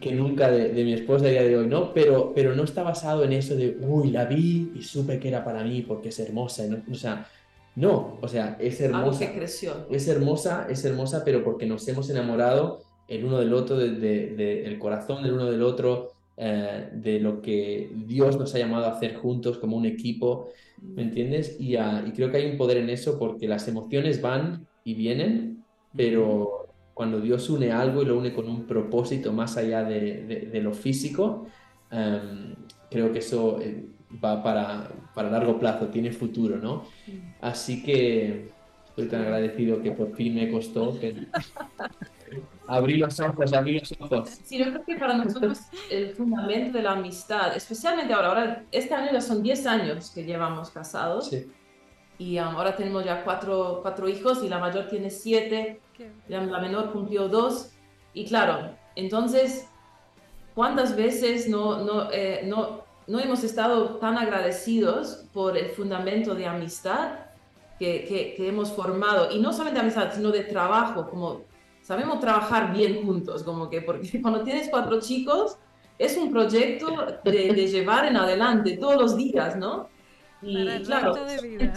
que 0.00 0.12
nunca 0.12 0.50
de, 0.50 0.72
de 0.72 0.84
mi 0.84 0.92
esposa 0.92 1.26
a 1.26 1.28
día 1.28 1.42
de 1.42 1.56
hoy, 1.56 1.66
¿no? 1.66 1.94
Pero, 1.94 2.32
pero 2.34 2.54
no 2.54 2.64
está 2.64 2.82
basado 2.82 3.24
en 3.24 3.32
eso 3.32 3.56
de, 3.56 3.78
uy, 3.80 4.10
la 4.10 4.26
vi 4.26 4.72
y 4.74 4.82
supe 4.82 5.18
que 5.18 5.28
era 5.28 5.44
para 5.44 5.64
mí 5.64 5.82
porque 5.82 6.10
es 6.10 6.18
hermosa. 6.18 6.66
¿no? 6.66 6.82
O 6.90 6.94
sea, 6.94 7.26
no, 7.74 8.18
o 8.20 8.28
sea, 8.28 8.56
es 8.60 8.80
hermosa. 8.80 9.04
Algo 9.04 9.18
que 9.18 9.38
creció. 9.38 9.86
Es 9.90 10.08
hermosa, 10.08 10.66
es 10.68 10.84
hermosa, 10.84 11.22
pero 11.24 11.42
porque 11.42 11.64
nos 11.64 11.86
hemos 11.88 12.10
enamorado 12.10 12.82
el 13.08 13.24
uno 13.24 13.38
del 13.38 13.54
otro, 13.54 13.76
del 13.76 14.00
de, 14.00 14.76
corazón 14.78 15.22
del 15.22 15.32
uno 15.32 15.46
del 15.46 15.62
otro, 15.62 16.12
eh, 16.36 16.90
de 16.92 17.18
lo 17.18 17.40
que 17.40 17.90
Dios 18.06 18.38
nos 18.38 18.54
ha 18.54 18.58
llamado 18.58 18.84
a 18.84 18.92
hacer 18.92 19.16
juntos 19.16 19.58
como 19.58 19.76
un 19.76 19.86
equipo, 19.86 20.50
¿me 20.80 21.02
entiendes? 21.02 21.56
Y, 21.58 21.76
uh, 21.76 22.06
y, 22.06 22.12
creo 22.12 22.30
que 22.30 22.36
hay 22.36 22.50
un 22.50 22.56
poder 22.56 22.76
en 22.76 22.90
eso 22.90 23.18
porque 23.18 23.48
las 23.48 23.66
emociones 23.66 24.20
van 24.22 24.66
y 24.84 24.94
vienen, 24.94 25.64
pero 25.96 26.68
cuando 26.94 27.20
Dios 27.20 27.48
une 27.48 27.72
algo 27.72 28.02
y 28.02 28.06
lo 28.06 28.18
une 28.18 28.32
con 28.32 28.48
un 28.48 28.66
propósito 28.66 29.32
más 29.32 29.56
allá 29.56 29.84
de, 29.84 30.60
lo 30.62 30.72
físico, 30.72 31.46
um, 31.90 32.54
creo 32.90 33.12
que 33.12 33.20
eso 33.20 33.60
eh, 33.60 33.86
va 34.22 34.42
para, 34.42 34.90
para 35.14 35.30
largo 35.30 35.58
plazo, 35.58 35.86
tiene 35.86 36.12
futuro, 36.12 36.58
¿no? 36.58 36.84
Así 37.40 37.82
que 37.82 38.50
estoy 38.88 39.06
tan 39.08 39.22
agradecido 39.22 39.80
que 39.80 39.92
por 39.92 40.14
fin 40.14 40.34
me 40.34 40.50
costó 40.50 40.98
que 40.98 41.14
abrí 42.66 42.96
los 42.96 43.18
ojos, 43.20 43.52
abrí 43.52 43.78
los 43.80 43.92
ojos. 44.00 44.28
Sí, 44.44 44.58
yo 44.58 44.66
creo 44.66 44.84
que 44.84 44.96
para 44.96 45.14
nosotros 45.14 45.58
el 45.90 46.14
fundamento 46.14 46.76
de 46.78 46.82
la 46.82 46.92
amistad, 46.92 47.56
especialmente 47.56 48.12
ahora, 48.12 48.28
ahora 48.28 48.64
este 48.70 48.94
año 48.94 49.12
ya 49.12 49.20
son 49.20 49.42
10 49.42 49.66
años 49.66 50.10
que 50.10 50.24
llevamos 50.24 50.70
casados 50.70 51.28
Sí. 51.28 51.50
y 52.18 52.38
um, 52.38 52.56
ahora 52.56 52.74
tenemos 52.76 53.04
ya 53.04 53.24
cuatro, 53.24 53.80
cuatro 53.82 54.08
hijos 54.08 54.42
y 54.42 54.48
la 54.48 54.58
mayor 54.58 54.88
tiene 54.88 55.10
siete, 55.10 55.80
la, 56.28 56.44
la 56.44 56.58
menor 56.60 56.92
cumplió 56.92 57.28
dos 57.28 57.72
y 58.14 58.24
claro, 58.26 58.70
entonces, 58.96 59.68
¿cuántas 60.54 60.96
veces 60.96 61.48
no, 61.48 61.84
no, 61.84 62.10
eh, 62.10 62.42
no, 62.46 62.84
no 63.06 63.20
hemos 63.20 63.44
estado 63.44 63.96
tan 63.96 64.18
agradecidos 64.18 65.24
por 65.32 65.56
el 65.56 65.70
fundamento 65.70 66.34
de 66.34 66.46
amistad 66.46 67.10
que, 67.78 68.04
que, 68.06 68.34
que 68.34 68.48
hemos 68.48 68.72
formado? 68.72 69.30
Y 69.30 69.38
no 69.38 69.52
solamente 69.52 69.78
amistad, 69.80 70.12
sino 70.12 70.30
de 70.30 70.42
trabajo, 70.42 71.08
como 71.08 71.42
sabemos 71.88 72.20
trabajar 72.20 72.74
bien 72.74 73.02
juntos, 73.02 73.42
como 73.42 73.70
que 73.70 73.80
porque 73.80 74.10
cuando 74.22 74.42
tienes 74.42 74.68
cuatro 74.68 75.00
chicos 75.00 75.56
es 75.98 76.18
un 76.18 76.30
proyecto 76.30 76.86
de, 77.24 77.52
de 77.54 77.66
llevar 77.66 78.04
en 78.04 78.18
adelante 78.18 78.76
todos 78.76 78.96
los 78.96 79.16
días, 79.16 79.56
¿no? 79.56 79.88
Y 80.42 80.82
claro, 80.82 81.14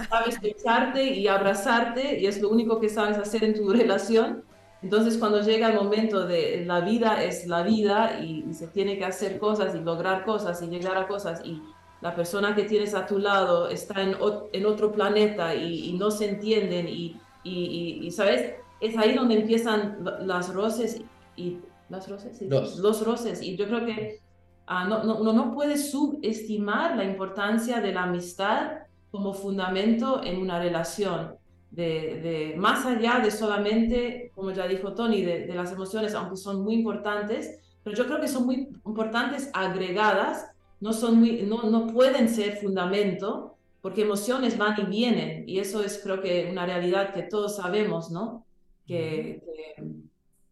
sabes 0.09 0.37
echarte 0.43 1.03
y 1.05 1.29
abrazarte 1.29 2.19
y 2.19 2.27
es 2.27 2.41
lo 2.41 2.49
único 2.49 2.81
que 2.81 2.89
sabes 2.89 3.17
hacer 3.17 3.45
en 3.45 3.53
tu 3.55 3.69
relación. 3.79 4.43
Entonces 4.83 5.17
cuando 5.17 5.41
llega 5.41 5.69
el 5.69 5.75
momento 5.75 6.27
de 6.27 6.65
la 6.65 6.81
vida 6.81 7.23
es 7.23 7.47
la 7.47 7.63
vida 7.63 8.19
y, 8.21 8.43
y 8.49 8.53
se 8.53 8.67
tiene 8.67 8.97
que 8.97 9.05
hacer 9.05 9.39
cosas 9.39 9.73
y 9.75 9.79
lograr 9.79 10.25
cosas 10.25 10.61
y 10.61 10.67
llegar 10.67 10.97
a 10.97 11.07
cosas 11.07 11.41
y 11.45 11.61
la 12.01 12.13
persona 12.13 12.53
que 12.53 12.63
tienes 12.63 12.93
a 12.95 13.05
tu 13.05 13.17
lado 13.17 13.69
está 13.69 14.01
en, 14.01 14.17
en 14.51 14.65
otro 14.65 14.91
planeta 14.91 15.55
y, 15.55 15.89
y, 15.89 15.93
no 15.93 16.11
se 16.11 16.29
entienden 16.29 16.87
y, 16.89 17.15
y, 17.43 18.11
¿sabes? 18.11 18.55
Es 18.81 18.97
ahí 18.97 19.13
donde 19.13 19.35
empiezan 19.35 20.03
las 20.21 20.53
roces 20.53 21.01
y 21.35 21.59
las 21.89 22.09
roces, 22.09 22.37
sí, 22.37 22.47
los. 22.49 22.77
los 22.77 23.05
roces. 23.05 23.41
Y 23.41 23.55
yo 23.55 23.67
creo 23.67 23.85
que 23.85 24.19
uh, 24.67 24.89
no, 24.89 25.03
no, 25.03 25.17
uno 25.17 25.33
no 25.33 25.53
puede 25.53 25.77
subestimar 25.77 26.97
la 26.97 27.03
importancia 27.03 27.79
de 27.79 27.93
la 27.93 28.03
amistad 28.03 28.71
como 29.11 29.33
fundamento 29.33 30.21
en 30.23 30.41
una 30.41 30.59
relación. 30.59 31.35
De, 31.69 32.19
de 32.21 32.55
más 32.57 32.85
allá 32.85 33.19
de 33.19 33.31
solamente, 33.31 34.31
como 34.35 34.51
ya 34.51 34.67
dijo 34.67 34.93
Tony, 34.93 35.21
de, 35.21 35.45
de, 35.47 35.55
las 35.55 35.71
emociones, 35.71 36.13
aunque 36.15 36.35
son 36.35 36.63
muy 36.63 36.75
importantes, 36.75 37.59
pero 37.81 37.95
yo 37.95 38.07
creo 38.07 38.19
que 38.19 38.27
son 38.27 38.45
muy 38.45 38.67
importantes 38.85 39.49
agregadas, 39.53 40.51
no, 40.81 40.91
son 40.91 41.19
muy, 41.19 41.43
no, 41.43 41.63
no 41.63 41.87
pueden 41.87 42.27
ser 42.27 42.57
fundamento, 42.57 43.55
porque 43.81 44.01
emociones 44.01 44.57
van 44.57 44.79
y 44.79 44.83
vienen, 44.83 45.47
y 45.47 45.59
eso 45.59 45.81
es 45.81 46.01
creo 46.03 46.21
que 46.21 46.49
una 46.51 46.65
realidad 46.65 47.13
que 47.13 47.23
todos 47.23 47.55
sabemos, 47.55 48.11
¿no? 48.11 48.45
Que, 48.91 49.41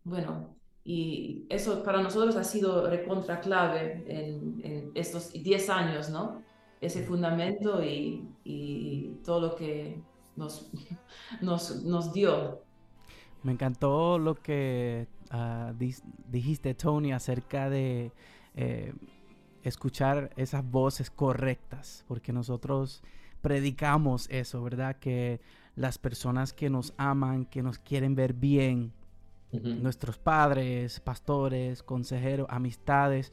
bueno, 0.04 0.56
y 0.84 1.46
eso 1.50 1.84
para 1.84 2.02
nosotros 2.02 2.36
ha 2.38 2.44
sido 2.44 2.90
recontra 2.90 3.42
clave 3.42 4.04
en, 4.08 4.92
estos 4.96 5.32
10 5.34 5.70
años, 5.70 6.10
¿no? 6.10 6.42
Ese 6.80 7.04
fundamento 7.04 7.84
y, 7.84 9.20
todo 9.26 9.42
lo 9.42 9.56
que 9.56 10.02
nos, 10.36 10.72
nos, 11.42 11.84
nos 11.84 12.14
dio. 12.14 12.64
Me 13.44 13.52
encantó 13.52 14.18
lo 14.18 14.36
que 14.36 15.08
ah, 15.32 15.74
dijiste, 16.30 16.74
Tony, 16.76 17.12
acerca 17.12 17.70
de 17.70 18.12
eh, 18.56 18.94
escuchar 19.64 20.32
esas 20.38 20.64
voces 20.70 21.10
correctas, 21.10 22.06
porque 22.08 22.34
nosotros 22.34 23.04
predicamos 23.42 24.28
eso, 24.30 24.64
¿verdad? 24.64 24.96
Que 24.98 25.40
las 25.80 25.98
personas 25.98 26.52
que 26.52 26.70
nos 26.70 26.94
aman, 26.98 27.46
que 27.46 27.64
nos 27.64 27.80
quieren 27.80 28.14
ver 28.14 28.34
bien, 28.34 28.92
nuestros 29.82 30.18
padres, 30.20 31.00
pastores, 31.00 31.82
consejeros, 31.82 32.46
amistades, 32.50 33.32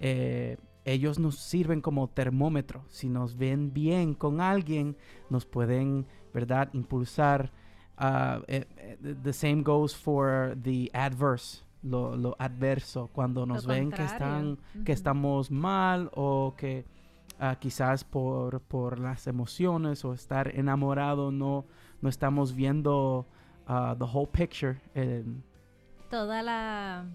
eh, 0.00 0.56
ellos 0.84 1.18
nos 1.18 1.36
sirven 1.38 1.80
como 1.80 2.08
termómetro. 2.08 2.84
Si 2.88 3.08
nos 3.08 3.36
ven 3.36 3.72
bien 3.72 4.14
con 4.14 4.40
alguien, 4.40 4.96
nos 5.30 5.44
pueden, 5.46 6.06
¿verdad?, 6.32 6.70
impulsar. 6.72 7.52
Ah, 7.96 8.40
eh, 8.48 8.64
eh, 8.78 9.14
the- 9.22 9.32
same 9.32 9.62
goes 9.62 9.94
for 9.94 10.56
the 10.60 10.90
adverse, 10.92 11.62
lo, 11.82 12.16
lo 12.16 12.34
adverso, 12.38 13.08
cuando 13.12 13.46
nos 13.46 13.66
ven 13.66 13.90
que, 13.90 14.02
están, 14.04 14.58
que 14.84 14.92
estamos 14.92 15.50
mal 15.50 16.10
o 16.14 16.54
que 16.56 16.84
ah, 17.38 17.56
quizás 17.58 18.04
por, 18.04 18.60
por 18.60 18.98
las 18.98 19.26
emociones 19.26 20.04
o 20.04 20.12
estar 20.14 20.54
enamorado 20.56 21.30
no, 21.30 21.66
no 22.00 22.08
estamos 22.08 22.54
viendo 22.54 23.26
ah, 23.66 23.94
the 23.98 24.04
whole 24.04 24.28
picture. 24.30 24.80
Toda 26.10 26.42
la... 26.42 27.06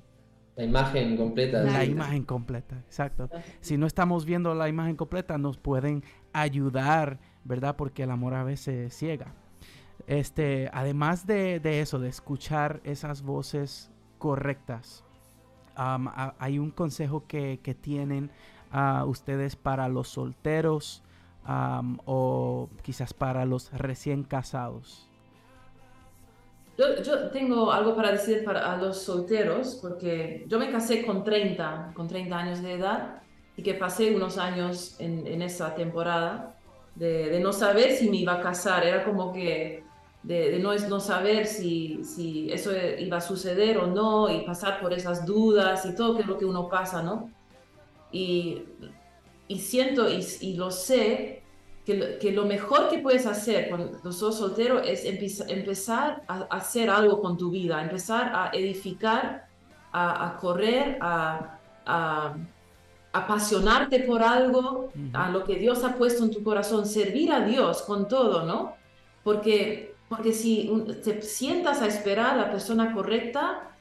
La 0.56 0.66
imagen 0.66 1.16
completa. 1.16 1.62
la 1.62 1.82
sí. 1.86 1.92
imagen 1.92 2.26
completa, 2.26 2.76
exacto. 2.80 3.30
Si 3.62 3.78
no 3.78 3.86
estamos 3.88 4.26
viendo 4.26 4.54
la 4.56 4.68
imagen 4.68 4.98
completa, 4.98 5.38
nos 5.38 5.58
pueden 5.58 6.04
ayudar, 6.34 7.18
¿verdad? 7.46 7.78
Porque 7.78 8.04
el 8.04 8.12
amor 8.12 8.34
a 8.34 8.44
veces 8.44 8.94
ciega. 8.94 9.34
Este, 10.06 10.70
además 10.74 11.26
de, 11.26 11.62
de 11.62 11.80
eso, 11.80 11.98
de 12.00 12.10
escuchar 12.10 12.82
esas 12.84 13.22
voces 13.22 13.90
correctas, 14.18 15.06
a- 15.78 16.36
hay 16.40 16.60
un 16.60 16.72
consejo 16.72 17.26
que, 17.26 17.62
que 17.64 17.74
tienen 17.74 18.30
ah, 18.72 19.06
ustedes 19.08 19.56
para 19.56 19.88
los 19.88 20.10
solteros 20.10 21.04
o 22.06 22.70
quizás 22.84 23.14
para 23.14 23.46
los 23.46 23.72
recién 23.72 24.24
casados. 24.24 25.08
Yo, 26.78 27.02
yo 27.02 27.30
tengo 27.32 27.72
algo 27.72 27.96
para 27.96 28.12
decir 28.12 28.44
para 28.46 28.72
a 28.72 28.78
los 28.78 29.02
solteros, 29.02 29.80
porque 29.82 30.46
yo 30.48 30.60
me 30.60 30.72
casé 30.72 31.06
con 31.06 31.24
30, 31.24 31.92
con 31.94 32.08
30 32.08 32.38
años 32.38 32.62
de 32.62 32.74
edad, 32.74 33.22
y 33.58 33.64
que 33.64 33.74
pasé 33.74 34.16
unos 34.16 34.38
años 34.38 34.96
en, 35.00 35.42
esa 35.42 35.76
temporada 35.76 36.56
de, 36.96 37.38
no 37.42 37.52
saber 37.52 37.92
si 37.92 38.10
me 38.10 38.18
iba 38.18 38.36
a 38.36 38.42
casar, 38.42 38.86
era 38.86 39.04
como 39.04 39.34
que 39.34 39.84
de, 40.24 40.52
de 40.52 40.60
no, 40.60 40.74
no 40.74 41.00
saber 41.02 41.46
si, 41.46 42.02
si 42.06 42.50
eso 42.50 42.72
iba 42.98 43.18
a 43.18 43.22
suceder 43.22 43.78
o 43.80 43.88
no, 43.88 44.30
y 44.30 44.46
pasar 44.46 44.80
por 44.80 44.94
esas 44.94 45.26
dudas 45.26 45.86
y 45.86 45.94
todo 45.96 46.22
lo 46.22 46.38
que 46.38 46.46
uno 46.46 46.70
pasa, 46.70 47.04
¿no? 47.04 47.30
Y, 48.12 48.64
y 49.48 49.60
siento 49.60 50.10
y, 50.10 50.26
y 50.42 50.54
lo 50.56 50.72
sé 50.72 51.44
que 51.86 51.96
lo, 51.96 52.20
que 52.20 52.32
lo 52.32 52.46
mejor 52.46 52.90
que 52.90 53.00
puedes 53.00 53.26
hacer 53.26 53.70
cuando 53.70 54.12
sos 54.12 54.38
soltero 54.38 54.80
es 54.82 55.06
empieza- 55.06 55.46
empezar 55.48 56.24
a, 56.28 56.40
a 56.50 56.58
hacer 56.58 56.90
algo 56.90 57.22
con 57.22 57.38
tu 57.38 57.50
vida, 57.52 57.82
empezar 57.82 58.32
a 58.36 58.50
edificar, 58.54 59.48
a, 59.92 60.28
a 60.28 60.38
correr, 60.38 60.98
a, 61.02 61.60
a 61.86 62.36
apasionarte 63.12 64.02
por 64.02 64.22
algo, 64.22 64.92
a 65.14 65.30
lo 65.32 65.44
que 65.44 65.56
Dios 65.56 65.84
ha 65.84 65.96
puesto 65.96 66.24
en 66.24 66.32
tu 66.32 66.44
corazón, 66.44 66.86
servir 66.86 67.32
a 67.32 67.42
Dios 67.42 67.82
con 67.82 68.08
todo, 68.08 68.46
¿no? 68.46 68.76
Porque, 69.24 69.96
porque 70.08 70.32
si 70.32 70.70
te 71.04 71.22
sientas 71.24 71.82
a 71.82 71.88
esperar 71.88 72.34
a 72.36 72.38
la 72.38 72.52
persona 72.52 72.94
correcta, 72.94 73.72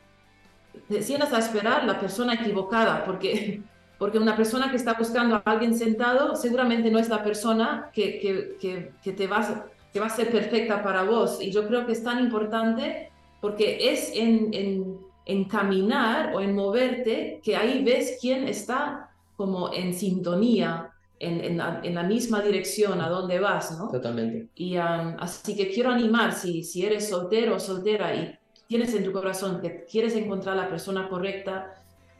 te 0.88 1.02
sientas 1.02 1.32
a 1.32 1.38
esperar 1.38 1.84
la 1.84 2.00
persona 2.00 2.34
equivocada, 2.34 3.04
porque, 3.04 3.62
porque 3.98 4.18
una 4.18 4.36
persona 4.36 4.70
que 4.70 4.76
está 4.76 4.94
buscando 4.94 5.36
a 5.36 5.42
alguien 5.44 5.76
sentado 5.76 6.36
seguramente 6.36 6.90
no 6.90 6.98
es 6.98 7.08
la 7.08 7.22
persona 7.22 7.90
que, 7.92 8.18
que, 8.20 8.56
que, 8.60 8.92
que 9.02 9.12
te 9.12 9.26
va, 9.26 9.66
que 9.92 10.00
va 10.00 10.06
a 10.06 10.10
ser 10.10 10.30
perfecta 10.30 10.82
para 10.82 11.02
vos. 11.02 11.42
Y 11.42 11.50
yo 11.50 11.66
creo 11.66 11.84
que 11.84 11.92
es 11.92 12.04
tan 12.04 12.20
importante 12.20 13.10
porque 13.40 13.90
es 13.90 14.12
en, 14.14 14.50
en, 14.52 14.98
en 15.26 15.44
caminar 15.44 16.34
o 16.34 16.40
en 16.40 16.54
moverte 16.54 17.40
que 17.42 17.56
ahí 17.56 17.82
ves 17.82 18.18
quién 18.20 18.46
está 18.48 19.10
como 19.36 19.72
en 19.72 19.94
sintonía, 19.94 20.90
en, 21.20 21.44
en, 21.44 21.56
la, 21.56 21.80
en 21.82 21.94
la 21.94 22.02
misma 22.04 22.40
dirección 22.42 23.00
a 23.00 23.08
donde 23.08 23.40
vas, 23.40 23.76
¿no? 23.78 23.88
Totalmente. 23.88 24.48
Y 24.54 24.76
um, 24.76 25.16
así 25.18 25.56
que 25.56 25.68
quiero 25.68 25.90
animar, 25.90 26.32
si, 26.32 26.62
si 26.62 26.84
eres 26.84 27.08
soltero 27.08 27.56
o 27.56 27.60
soltera 27.60 28.14
y 28.14 28.36
tienes 28.68 28.94
en 28.94 29.04
tu 29.04 29.12
corazón 29.12 29.60
que 29.60 29.84
quieres 29.84 30.14
encontrar 30.14 30.56
la 30.56 30.68
persona 30.68 31.08
correcta, 31.08 31.77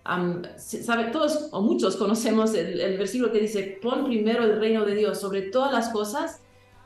um, 0.09 0.43
sabe, 0.57 1.05
todos 1.13 1.49
o 1.53 1.61
muchos 1.63 1.97
conocemos 1.97 2.55
el, 2.55 2.81
el 2.81 2.99
versículo 2.99 3.31
que 3.33 3.41
dice, 3.41 3.79
pon 3.83 4.05
primero 4.05 4.45
el 4.45 4.59
reino 4.59 4.85
de 4.85 4.95
Dios 4.95 5.21
sobre 5.21 5.43
todas 5.43 5.73
las 5.73 5.89
cosas 5.91 6.41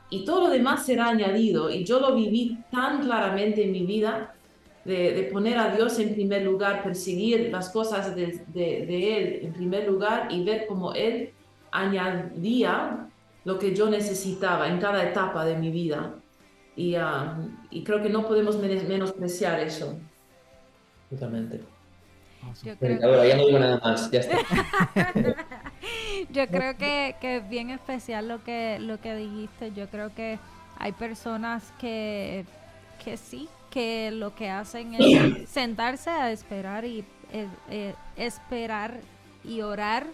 y 0.09 0.25
todo 0.25 0.41
lo 0.47 0.49
demás 0.49 0.85
será 0.85 1.07
añadido. 1.09 1.69
Y 1.71 1.83
yo 1.85 1.99
lo 1.99 2.13
viví 2.15 2.57
tan 2.71 3.01
claramente 3.01 3.63
en 3.63 3.71
mi 3.71 3.85
vida 3.85 4.35
de, 4.85 5.13
de 5.13 5.23
poner 5.23 5.57
a 5.57 5.75
Dios 5.75 5.97
en 5.99 6.13
primer 6.13 6.43
lugar, 6.43 6.83
perseguir 6.83 7.49
las 7.51 7.69
cosas 7.69 8.15
de, 8.15 8.43
de- 8.47 8.85
de 8.85 9.17
Él 9.17 9.39
en 9.45 9.53
primer 9.53 9.87
lugar 9.87 10.27
y 10.29 10.43
ver 10.43 10.65
cómo 10.67 10.93
Él 10.93 11.31
añadía 11.71 13.09
lo 13.45 13.59
que 13.59 13.75
yo 13.75 13.89
necesitaba 13.89 14.67
en 14.69 14.79
cada 14.79 15.03
etapa 15.09 15.45
de 15.45 15.55
mi 15.57 15.69
vida. 15.69 16.15
Y, 16.75 16.95
ah, 16.95 17.37
y 17.69 17.83
creo 17.83 18.01
que 18.01 18.09
no 18.09 18.27
podemos 18.27 18.57
men- 18.57 18.87
menospreciar 18.87 19.59
eso. 19.59 19.97
Totalmente. 21.09 21.61
Yo 22.63 22.77
creo, 22.77 22.95
Venga, 22.95 23.07
ahora 23.07 23.27
ya 23.27 23.37
no 23.37 23.45
digo 23.45 23.59
nada 23.59 23.79
más. 23.83 24.11
Ya 24.11 24.19
está. 24.19 24.37
yo 26.31 26.47
creo 26.47 26.77
que, 26.77 27.15
que 27.19 27.37
es 27.37 27.49
bien 27.49 27.69
especial 27.69 28.27
lo 28.27 28.43
que, 28.43 28.77
lo 28.79 28.99
que 28.99 29.15
dijiste. 29.15 29.71
Yo 29.73 29.89
creo 29.89 30.13
que 30.13 30.39
hay 30.77 30.91
personas 30.91 31.73
que, 31.79 32.45
que 33.03 33.17
sí, 33.17 33.49
que 33.69 34.11
lo 34.11 34.35
que 34.35 34.49
hacen 34.49 34.95
es 34.95 35.49
sentarse 35.49 36.09
a 36.09 36.31
esperar 36.31 36.85
y 36.85 37.05
eh, 37.31 37.47
eh, 37.69 37.95
esperar 38.15 38.99
y 39.43 39.61
orar 39.61 40.05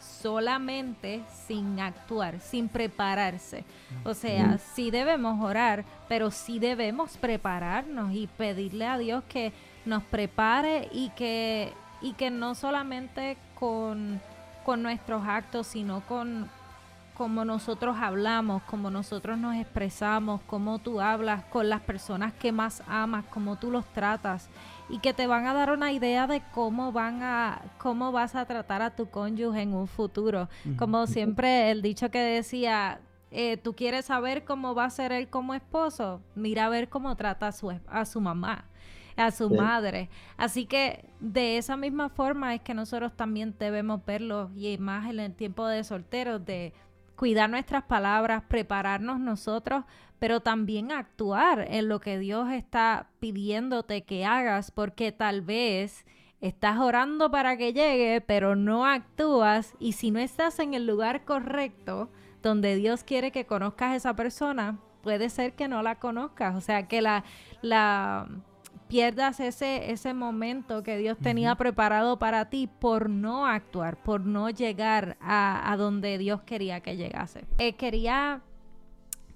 solamente 0.00 1.22
sin 1.46 1.80
actuar, 1.80 2.40
sin 2.40 2.68
prepararse. 2.68 3.64
O 4.04 4.14
sea, 4.14 4.58
sí 4.58 4.90
debemos 4.90 5.42
orar, 5.44 5.84
pero 6.08 6.30
sí 6.30 6.58
debemos 6.58 7.16
prepararnos 7.16 8.14
y 8.14 8.28
pedirle 8.28 8.86
a 8.86 8.98
Dios 8.98 9.24
que 9.28 9.52
nos 9.88 10.02
prepare 10.04 10.88
y 10.92 11.10
que, 11.10 11.72
y 12.00 12.12
que 12.12 12.30
no 12.30 12.54
solamente 12.54 13.36
con, 13.54 14.20
con 14.64 14.82
nuestros 14.82 15.26
actos, 15.26 15.66
sino 15.66 16.00
con 16.02 16.48
como 17.18 17.44
nosotros 17.44 17.96
hablamos, 18.00 18.62
como 18.62 18.90
nosotros 18.90 19.36
nos 19.38 19.56
expresamos, 19.56 20.40
cómo 20.46 20.78
tú 20.78 21.00
hablas 21.00 21.42
con 21.46 21.68
las 21.68 21.80
personas 21.80 22.32
que 22.32 22.52
más 22.52 22.80
amas, 22.86 23.24
cómo 23.30 23.56
tú 23.56 23.72
los 23.72 23.84
tratas 23.86 24.48
y 24.88 25.00
que 25.00 25.12
te 25.12 25.26
van 25.26 25.46
a 25.48 25.52
dar 25.52 25.72
una 25.72 25.90
idea 25.90 26.28
de 26.28 26.42
cómo 26.54 26.92
van 26.92 27.24
a 27.24 27.60
cómo 27.78 28.12
vas 28.12 28.36
a 28.36 28.44
tratar 28.44 28.82
a 28.82 28.94
tu 28.94 29.10
cónyuge 29.10 29.62
en 29.62 29.74
un 29.74 29.88
futuro. 29.88 30.48
Como 30.78 31.08
siempre 31.08 31.72
el 31.72 31.82
dicho 31.82 32.08
que 32.12 32.20
decía, 32.20 33.00
eh, 33.32 33.56
tú 33.56 33.74
quieres 33.74 34.04
saber 34.04 34.44
cómo 34.44 34.76
va 34.76 34.84
a 34.84 34.90
ser 34.90 35.10
él 35.10 35.28
como 35.28 35.54
esposo, 35.54 36.22
mira 36.36 36.66
a 36.66 36.68
ver 36.68 36.88
cómo 36.88 37.16
trata 37.16 37.48
a 37.48 37.52
su, 37.52 37.76
a 37.88 38.04
su 38.04 38.20
mamá, 38.20 38.64
a 39.18 39.30
su 39.30 39.48
Sí. 39.48 39.54
madre. 39.56 40.08
Así 40.36 40.66
que 40.66 41.04
de 41.20 41.58
esa 41.58 41.76
misma 41.76 42.08
forma 42.08 42.54
es 42.54 42.60
que 42.62 42.74
nosotros 42.74 43.12
también 43.16 43.54
debemos 43.58 44.04
verlo 44.04 44.50
y 44.56 44.78
más 44.78 45.10
en 45.10 45.20
el 45.20 45.34
tiempo 45.34 45.66
de 45.66 45.84
solteros, 45.84 46.44
de 46.44 46.72
cuidar 47.16 47.50
nuestras 47.50 47.82
palabras, 47.84 48.44
prepararnos 48.48 49.18
nosotros, 49.18 49.84
pero 50.18 50.40
también 50.40 50.92
actuar 50.92 51.66
en 51.68 51.88
lo 51.88 52.00
que 52.00 52.18
Dios 52.18 52.50
está 52.50 53.08
pidiéndote 53.20 54.02
que 54.02 54.24
hagas, 54.24 54.70
porque 54.70 55.12
tal 55.12 55.42
vez 55.42 56.06
estás 56.40 56.78
orando 56.78 57.30
para 57.30 57.56
que 57.56 57.72
llegue, 57.72 58.20
pero 58.20 58.54
no 58.54 58.86
actúas 58.86 59.74
y 59.80 59.92
si 59.92 60.10
no 60.12 60.20
estás 60.20 60.60
en 60.60 60.74
el 60.74 60.86
lugar 60.86 61.24
correcto 61.24 62.08
donde 62.42 62.76
Dios 62.76 63.02
quiere 63.02 63.32
que 63.32 63.46
conozcas 63.46 63.90
a 63.92 63.96
esa 63.96 64.14
persona, 64.14 64.78
puede 65.02 65.28
ser 65.30 65.54
que 65.54 65.66
no 65.66 65.82
la 65.82 65.96
conozcas, 65.96 66.54
o 66.54 66.60
sea, 66.60 66.86
que 66.86 67.02
la, 67.02 67.24
la 67.62 68.28
pierdas 68.88 69.40
ese, 69.40 69.90
ese 69.90 70.14
momento 70.14 70.82
que 70.82 70.96
Dios 70.96 71.18
tenía 71.18 71.54
preparado 71.54 72.18
para 72.18 72.50
ti 72.50 72.66
por 72.66 73.08
no 73.08 73.46
actuar, 73.46 74.02
por 74.02 74.22
no 74.22 74.50
llegar 74.50 75.16
a, 75.20 75.72
a 75.72 75.76
donde 75.76 76.18
Dios 76.18 76.42
quería 76.42 76.80
que 76.80 76.96
llegase. 76.96 77.44
Eh, 77.58 77.74
quería 77.74 78.42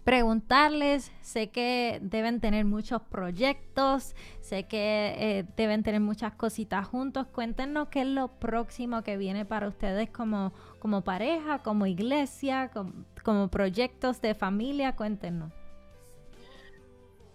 preguntarles, 0.05 1.13
sé 1.21 1.51
que 1.51 2.01
deben 2.03 2.41
tener 2.41 2.65
muchos 2.65 3.03
proyectos, 3.03 4.17
sé 4.41 4.65
que 4.65 5.15
eh, 5.17 5.45
deben 5.57 5.83
tener 5.83 6.01
muchas 6.01 6.35
cositas 6.35 6.87
juntos. 6.87 7.27
Cuéntenos 7.29 7.89
qué 7.89 8.03
es 8.03 8.09
lo 8.09 8.29
próximo 8.29 9.03
que 9.03 9.17
viene 9.17 9.45
para 9.45 9.69
ustedes 9.69 10.11
como, 10.11 10.53
como 10.81 11.03
pareja, 11.03 11.61
como 11.61 11.87
iglesia, 11.87 12.71
como, 12.73 12.93
como 13.23 13.49
proyectos 13.49 14.21
de 14.21 14.35
familia. 14.35 14.97
Cuéntenos. 14.97 15.53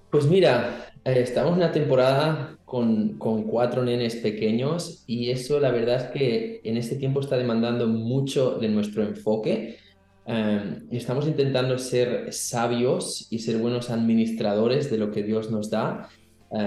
Pues 0.09 0.25
mira, 0.25 0.89
eh, 1.03 1.19
estamos 1.19 1.51
en 1.51 1.57
una 1.57 1.71
temporada 1.73 2.57
con, 2.63 3.17
cuatro 3.17 3.83
nenes 3.83 4.15
pequeños 4.15 5.03
y 5.05 5.31
eso 5.31 5.59
la 5.59 5.71
verdad 5.71 5.97
es 5.97 6.11
que 6.11 6.61
en 6.63 6.77
este 6.77 6.95
tiempo 6.95 7.19
está 7.19 7.37
demandando 7.37 7.87
mucho 7.87 8.57
de 8.57 8.69
nuestro 8.69 9.03
enfoque. 9.03 9.79
Um, 10.25 10.87
estamos 10.91 11.27
intentando 11.27 11.77
ser 11.77 12.31
sabios 12.33 13.27
y 13.29 13.39
ser 13.39 13.57
buenos 13.57 13.89
administradores 13.89 14.89
de 14.89 14.97
lo 14.97 15.11
que 15.11 15.23
Dios 15.23 15.51
nos 15.51 15.69
da. 15.69 16.09
Uh, 16.49 16.57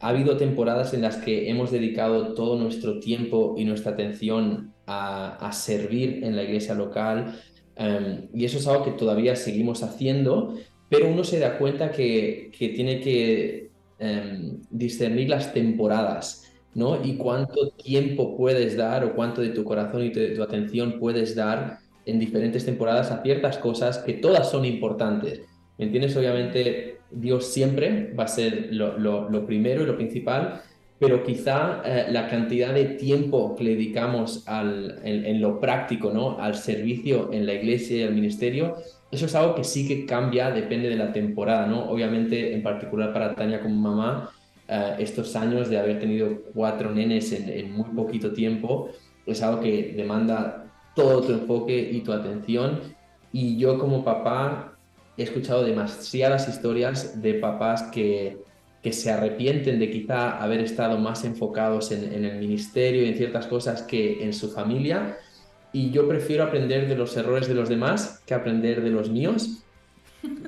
ha 0.00 0.08
habido 0.08 0.36
temporadas 0.36 0.92
en 0.92 1.00
las 1.00 1.16
que 1.16 1.48
hemos 1.48 1.70
dedicado 1.70 2.34
todo 2.34 2.58
nuestro 2.58 3.00
tiempo 3.00 3.54
y 3.56 3.64
nuestra 3.64 3.92
atención 3.92 4.74
a, 4.86 5.50
servir 5.52 6.22
en 6.22 6.36
la 6.36 6.42
iglesia 6.42 6.74
local 6.74 7.38
um, 7.78 8.28
y 8.34 8.44
eso 8.44 8.58
es 8.58 8.66
algo 8.66 8.84
que 8.84 8.90
todavía 8.90 9.36
seguimos 9.36 9.82
haciendo, 9.82 10.54
pero 10.90 11.08
uno 11.08 11.24
se 11.24 11.38
da 11.38 11.56
cuenta 11.56 11.92
que, 11.92 12.50
que 12.58 12.70
tiene 12.70 13.00
que 13.00 13.70
um, 14.00 14.60
discernir 14.70 15.30
las 15.30 15.54
temporadas, 15.54 16.52
¿no? 16.74 17.02
Y 17.02 17.16
cuánto 17.16 17.70
tiempo 17.70 18.36
puedes 18.36 18.76
dar 18.76 19.04
o 19.04 19.14
cuánto 19.14 19.40
de 19.40 19.50
tu 19.50 19.62
corazón 19.64 20.02
y 20.02 20.10
de 20.10 20.30
tu 20.30 20.42
atención 20.42 20.98
puedes 20.98 21.36
dar 21.36 21.78
en 22.04 22.18
diferentes 22.18 22.64
temporadas 22.64 23.12
a 23.12 23.22
ciertas 23.22 23.56
cosas 23.58 23.98
que 23.98 24.14
todas 24.14 24.50
son 24.50 24.64
importantes. 24.64 25.42
¿Me 25.78 25.84
entiendes? 25.84 26.16
Obviamente 26.16 26.98
Dios 27.12 27.46
siempre 27.46 28.12
va 28.18 28.24
a 28.24 28.28
ser 28.28 28.70
lo, 28.72 28.98
lo, 28.98 29.46
primero 29.46 29.82
y 29.82 29.86
lo 29.86 29.96
principal, 29.96 30.60
pero 30.98 31.22
quizá 31.22 31.82
eh, 31.84 32.06
la 32.10 32.28
cantidad 32.28 32.74
de 32.74 32.84
tiempo 32.84 33.54
que 33.54 33.64
le 33.64 33.70
dedicamos 33.70 34.42
al, 34.48 34.98
en, 35.04 35.24
en, 35.24 35.40
lo 35.40 35.60
práctico, 35.60 36.10
¿no? 36.12 36.40
Al 36.40 36.56
servicio 36.56 37.32
en 37.32 37.46
la 37.46 37.54
iglesia 37.54 37.98
y 37.98 38.02
al 38.02 38.14
ministerio, 38.14 38.76
eso 39.10 39.26
es 39.26 39.34
algo 39.34 39.54
que 39.54 39.64
sí 39.64 39.88
que 39.88 40.06
cambia, 40.06 40.50
depende 40.50 40.88
de 40.88 40.96
la 40.96 41.12
temporada, 41.12 41.66
¿no? 41.66 41.90
Obviamente, 41.90 42.54
en 42.54 42.62
particular 42.62 43.12
para 43.12 43.34
Tania 43.34 43.60
como 43.60 43.74
mamá, 43.74 44.30
eh, 44.68 44.96
estos 45.00 45.34
años 45.34 45.68
de 45.68 45.78
haber 45.78 45.98
tenido 45.98 46.42
cuatro 46.54 46.92
nenes 46.92 47.32
en, 47.32 47.48
en, 47.48 47.72
muy 47.72 47.90
poquito 47.90 48.32
tiempo, 48.32 48.90
es 49.26 49.42
algo 49.42 49.60
que 49.60 49.94
demanda 49.96 50.72
todo 50.94 51.22
tu 51.22 51.32
enfoque 51.32 51.90
y 51.92 52.02
tu 52.02 52.12
atención. 52.12 52.80
Y 53.32 53.56
yo 53.56 53.78
como 53.78 54.04
papá 54.04 54.76
he 55.16 55.24
escuchado 55.24 55.64
demasiadas 55.64 56.48
historias 56.48 57.20
de 57.20 57.34
papás 57.34 57.82
que, 57.92 58.38
que 58.80 58.92
se 58.92 59.10
arrepienten 59.10 59.80
de 59.80 59.90
quizá 59.90 60.40
haber 60.40 60.60
estado 60.60 60.98
más 60.98 61.24
enfocados 61.24 61.90
en, 61.90 62.12
en 62.12 62.24
el 62.24 62.38
ministerio 62.38 63.04
y 63.04 63.08
en 63.08 63.16
ciertas 63.16 63.48
cosas 63.48 63.82
que 63.82 64.22
en 64.22 64.32
su 64.32 64.50
familia 64.50 65.18
y 65.72 65.90
yo 65.90 66.08
prefiero 66.08 66.44
aprender 66.44 66.88
de 66.88 66.96
los 66.96 67.16
errores 67.16 67.48
de 67.48 67.54
los 67.54 67.68
demás 67.68 68.22
que 68.26 68.34
aprender 68.34 68.82
de 68.82 68.90
los 68.90 69.10
míos. 69.10 69.62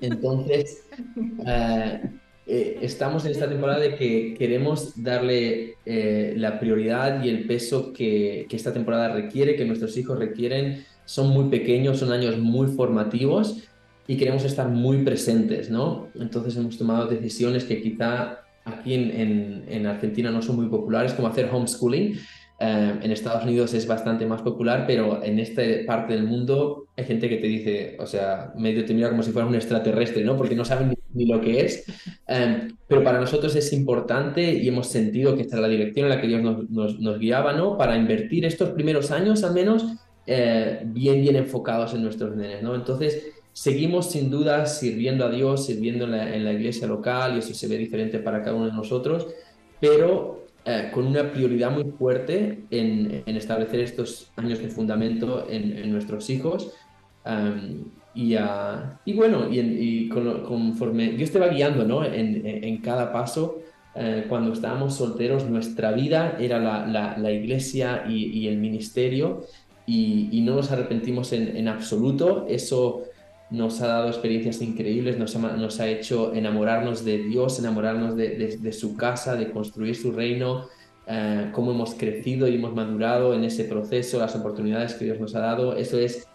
Entonces, 0.00 0.84
eh, 1.46 2.00
eh, 2.46 2.78
estamos 2.82 3.24
en 3.24 3.30
esta 3.30 3.48
temporada 3.48 3.78
de 3.78 3.94
que 3.94 4.34
queremos 4.34 5.02
darle 5.02 5.76
eh, 5.86 6.34
la 6.36 6.58
prioridad 6.58 7.22
y 7.22 7.28
el 7.28 7.46
peso 7.46 7.92
que, 7.92 8.46
que, 8.48 8.56
esta 8.56 8.72
temporada 8.72 9.12
requiere, 9.12 9.56
que 9.56 9.64
nuestros 9.64 9.96
hijos 9.96 10.18
requieren. 10.18 10.84
Son 11.04 11.28
muy 11.28 11.50
pequeños, 11.50 11.98
son 11.98 12.12
años 12.12 12.38
muy 12.38 12.68
formativos 12.68 13.62
y 14.06 14.16
queremos 14.16 14.44
estar 14.44 14.68
muy 14.68 14.98
presentes, 15.04 15.70
¿no? 15.70 16.08
Entonces 16.18 16.56
hemos 16.56 16.76
tomado 16.76 17.06
decisiones 17.06 17.64
que 17.64 17.80
quizá 17.80 18.40
aquí 18.64 18.94
en, 18.94 19.10
en, 19.10 19.64
en 19.68 19.86
Argentina 19.86 20.30
no 20.30 20.42
son 20.42 20.56
muy 20.56 20.66
populares, 20.66 21.12
como 21.12 21.28
hacer 21.28 21.48
homeschooling, 21.52 22.18
eh, 22.58 22.98
en 23.02 23.10
Estados 23.10 23.44
Unidos 23.44 23.74
es 23.74 23.86
bastante 23.86 24.24
más 24.26 24.42
popular, 24.42 24.84
pero 24.86 25.22
en 25.22 25.38
esta 25.38 25.62
parte 25.86 26.12
del 26.12 26.24
mundo 26.24 26.86
hay 26.96 27.04
gente 27.04 27.28
que 27.28 27.38
te 27.38 27.46
dice, 27.46 27.96
o 27.98 28.06
sea, 28.06 28.52
medio 28.56 28.84
te 28.84 28.94
mira 28.94 29.10
como 29.10 29.22
si 29.22 29.32
fuera 29.32 29.48
un 29.48 29.54
extraterrestre, 29.54 30.22
¿no? 30.22 30.36
Porque 30.36 30.54
no 30.54 30.64
saben 30.64 30.94
ni, 31.12 31.26
lo 31.26 31.40
que 31.40 31.64
es. 31.64 31.84
Eh, 32.28 32.68
pero 32.86 33.02
para 33.02 33.18
nosotros 33.18 33.56
es 33.56 33.72
importante 33.72 34.52
y 34.52 34.68
hemos 34.68 34.88
sentido 34.88 35.34
que 35.34 35.42
esta 35.42 35.56
es 35.56 35.62
la 35.62 35.68
dirección 35.68 36.06
en 36.06 36.10
la 36.10 36.20
que 36.20 36.28
Dios 36.28 36.42
nos, 36.42 36.70
nos, 36.70 37.00
nos 37.00 37.18
guiaba, 37.18 37.52
¿no? 37.52 37.76
Para 37.76 37.96
invertir 37.96 38.44
estos 38.44 38.70
primeros 38.70 39.10
años 39.10 39.42
al 39.42 39.54
menos 39.54 39.84
eh, 40.26 40.82
bien, 40.84 41.20
bien 41.20 41.36
enfocados 41.36 41.94
en 41.94 42.02
nuestros 42.02 42.36
nenes, 42.36 42.62
¿no? 42.62 42.76
Entonces, 42.76 43.26
seguimos 43.52 44.10
sin 44.10 44.30
duda 44.30 44.66
sirviendo 44.66 45.24
a 45.24 45.30
Dios, 45.30 45.66
sirviendo 45.66 46.04
en 46.04 46.12
la, 46.12 46.34
en 46.34 46.44
la 46.44 46.52
iglesia 46.52 46.86
local 46.86 47.34
y 47.34 47.38
eso 47.40 47.54
se 47.54 47.66
ve 47.66 47.76
diferente 47.76 48.20
para 48.20 48.42
cada 48.42 48.54
uno 48.54 48.66
de 48.66 48.72
nosotros, 48.72 49.26
pero 49.80 50.41
eh, 50.64 50.90
con 50.92 51.06
una 51.06 51.32
prioridad 51.32 51.72
muy 51.72 51.84
fuerte 51.98 52.64
en, 52.70 53.24
en, 53.26 53.36
establecer 53.36 53.80
estos 53.80 54.30
años 54.36 54.60
de 54.60 54.68
fundamento 54.68 55.46
en, 55.50 55.76
en 55.76 55.90
nuestros 55.90 56.30
hijos. 56.30 56.72
Um, 57.24 57.84
y, 58.14 58.36
uh, 58.36 58.98
y, 59.04 59.14
bueno, 59.14 59.48
y, 59.50 59.58
y 59.58 60.08
con, 60.08 60.44
conforme 60.44 61.12
Dios 61.12 61.30
te 61.32 61.38
va 61.38 61.48
guiando 61.48 61.84
¿no? 61.84 62.04
en, 62.04 62.76
cada 62.78 63.12
paso, 63.12 63.58
eh, 63.94 64.26
cuando 64.28 64.52
estábamos 64.52 64.94
solteros, 64.94 65.48
nuestra 65.48 65.92
vida 65.92 66.36
era 66.38 66.58
la, 66.58 66.86
la, 66.86 67.18
la 67.18 67.30
iglesia 67.32 68.04
y, 68.08 68.26
y, 68.26 68.48
el 68.48 68.58
ministerio 68.58 69.44
y, 69.86 70.28
y, 70.30 70.42
no 70.42 70.54
nos 70.54 70.70
arrepentimos 70.70 71.32
en, 71.32 71.56
en 71.56 71.68
absoluto. 71.68 72.46
Eso 72.48 73.02
nos 73.52 73.80
ha 73.82 73.86
dado 73.86 74.08
experiencias 74.08 74.62
increíbles, 74.62 75.18
nos 75.18 75.36
ha, 75.36 75.38
nos 75.56 75.78
ha 75.78 75.86
hecho 75.86 76.34
enamorarnos 76.34 77.04
de 77.04 77.18
Dios, 77.18 77.58
enamorarnos 77.58 78.16
de, 78.16 78.30
de, 78.30 78.56
de 78.56 78.72
su 78.72 78.96
casa, 78.96 79.36
de 79.36 79.50
construir 79.50 79.94
su 79.94 80.10
reino, 80.10 80.66
eh, 81.06 81.50
cómo 81.52 81.72
hemos 81.72 81.94
crecido 81.94 82.48
y 82.48 82.54
hemos 82.54 82.74
madurado 82.74 83.34
en 83.34 83.44
ese 83.44 83.64
proceso, 83.64 84.18
las 84.18 84.34
oportunidades 84.34 84.94
que 84.94 85.04
Dios 85.04 85.20
nos 85.20 85.34
ha 85.34 85.40
dado. 85.40 85.76
Eso 85.76 85.98
es 85.98 86.26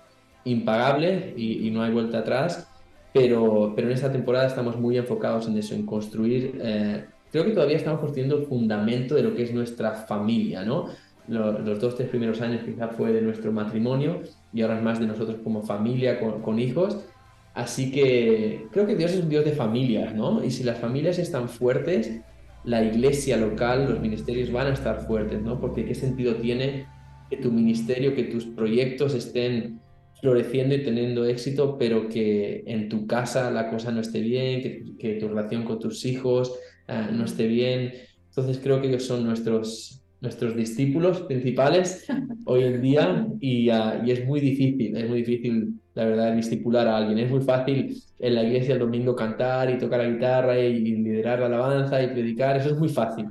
impagable 0.44 1.34
y, 1.36 1.68
y 1.68 1.72
no 1.72 1.82
hay 1.82 1.92
vuelta 1.92 2.20
atrás, 2.20 2.70
pero, 3.14 3.74
pero 3.76 3.88
en 3.88 3.94
esta 3.94 4.12
temporada 4.12 4.46
estamos 4.48 4.78
muy 4.78 4.98
enfocados 4.98 5.48
en 5.48 5.58
eso, 5.58 5.74
en 5.74 5.86
construir. 5.86 6.60
Eh, 6.62 7.06
creo 7.32 7.46
que 7.46 7.52
todavía 7.52 7.78
estamos 7.78 8.00
construyendo 8.00 8.38
el 8.38 8.46
fundamento 8.46 9.16
de 9.16 9.24
lo 9.24 9.34
que 9.34 9.44
es 9.44 9.54
nuestra 9.54 9.92
familia, 9.92 10.64
¿no? 10.64 10.86
Los, 11.28 11.60
los 11.66 11.80
dos, 11.80 11.96
tres 11.96 12.10
primeros 12.10 12.40
años 12.40 12.62
quizá 12.64 12.88
fue 12.88 13.12
de 13.12 13.22
nuestro 13.22 13.52
matrimonio 13.52 14.22
y 14.54 14.62
ahora 14.62 14.82
más 14.82 15.00
de 15.00 15.08
nosotros 15.08 15.40
como 15.44 15.64
familia, 15.64 16.20
con, 16.20 16.60
hijos. 16.60 17.06
Así 17.54 17.92
que 17.92 18.68
creo 18.72 18.86
que 18.86 18.96
Dios 18.96 19.12
es 19.12 19.24
un 19.24 19.30
Dios 19.30 19.46
de 19.46 19.52
familias, 19.52 20.14
¿no? 20.14 20.44
Y 20.44 20.52
si 20.52 20.64
las 20.64 20.78
familias 20.80 21.18
están 21.18 21.50
fuertes, 21.50 22.22
la 22.64 22.84
iglesia 22.84 23.38
local, 23.38 23.88
los 23.90 24.00
ministerios 24.00 24.52
van 24.52 24.68
a 24.68 24.74
estar 24.74 25.08
fuertes, 25.08 25.42
¿no? 25.42 25.60
Porque 25.60 25.86
qué 25.86 25.96
sentido 25.96 26.36
tiene 26.36 26.86
que 27.30 27.38
tu 27.38 27.52
ministerio, 27.52 28.16
que 28.16 28.26
tus 28.26 28.46
proyectos 28.46 29.14
estén 29.14 29.82
floreciendo 30.22 30.76
y 30.76 30.84
teniendo 30.84 31.26
éxito, 31.26 31.78
pero 31.78 32.10
que 32.10 32.64
en 32.66 32.90
tu 32.90 33.06
casa 33.06 33.52
la 33.52 33.70
cosa 33.70 33.92
no 33.92 34.02
esté 34.02 34.22
bien, 34.22 34.98
que, 34.98 35.14
tu 35.16 35.28
relación 35.28 35.64
con 35.64 35.80
tus 35.80 36.06
hijos 36.06 36.54
uh, 36.90 37.14
no 37.14 37.26
esté 37.26 37.48
bien. 37.48 37.94
Entonces 38.30 38.60
creo 38.62 38.82
que 38.82 38.88
ellos 38.88 39.04
son 39.04 39.26
nuestros, 39.26 40.04
nuestros 40.22 40.56
discípulos 40.56 41.22
principales 41.22 42.06
hoy 42.46 42.64
en 42.64 42.82
día 42.82 43.28
y, 43.40 43.70
uh, 43.70 44.04
y, 44.04 44.12
es 44.12 44.26
muy 44.26 44.40
difícil, 44.40 44.96
es 44.98 45.08
muy 45.08 45.20
difícil, 45.20 45.80
la 45.94 46.06
verdad, 46.06 46.36
discipular 46.36 46.88
a 46.88 46.98
alguien. 46.98 47.20
Es 47.20 47.30
muy 47.30 47.42
fácil 47.42 48.02
en 48.20 48.36
la 48.36 48.44
iglesia 48.44 48.74
el 48.74 48.80
domingo 48.80 49.16
cantar 49.16 49.70
y 49.70 49.78
tocar 49.78 50.00
la 50.00 50.10
guitarra 50.10 50.60
y, 50.60 50.76
y 50.76 50.96
liderar 50.96 51.40
la 51.40 51.46
alabanza 51.48 52.02
y 52.02 52.08
predicar, 52.08 52.58
eso 52.58 52.70
es 52.70 52.78
muy 52.78 52.90
fácil. 52.90 53.28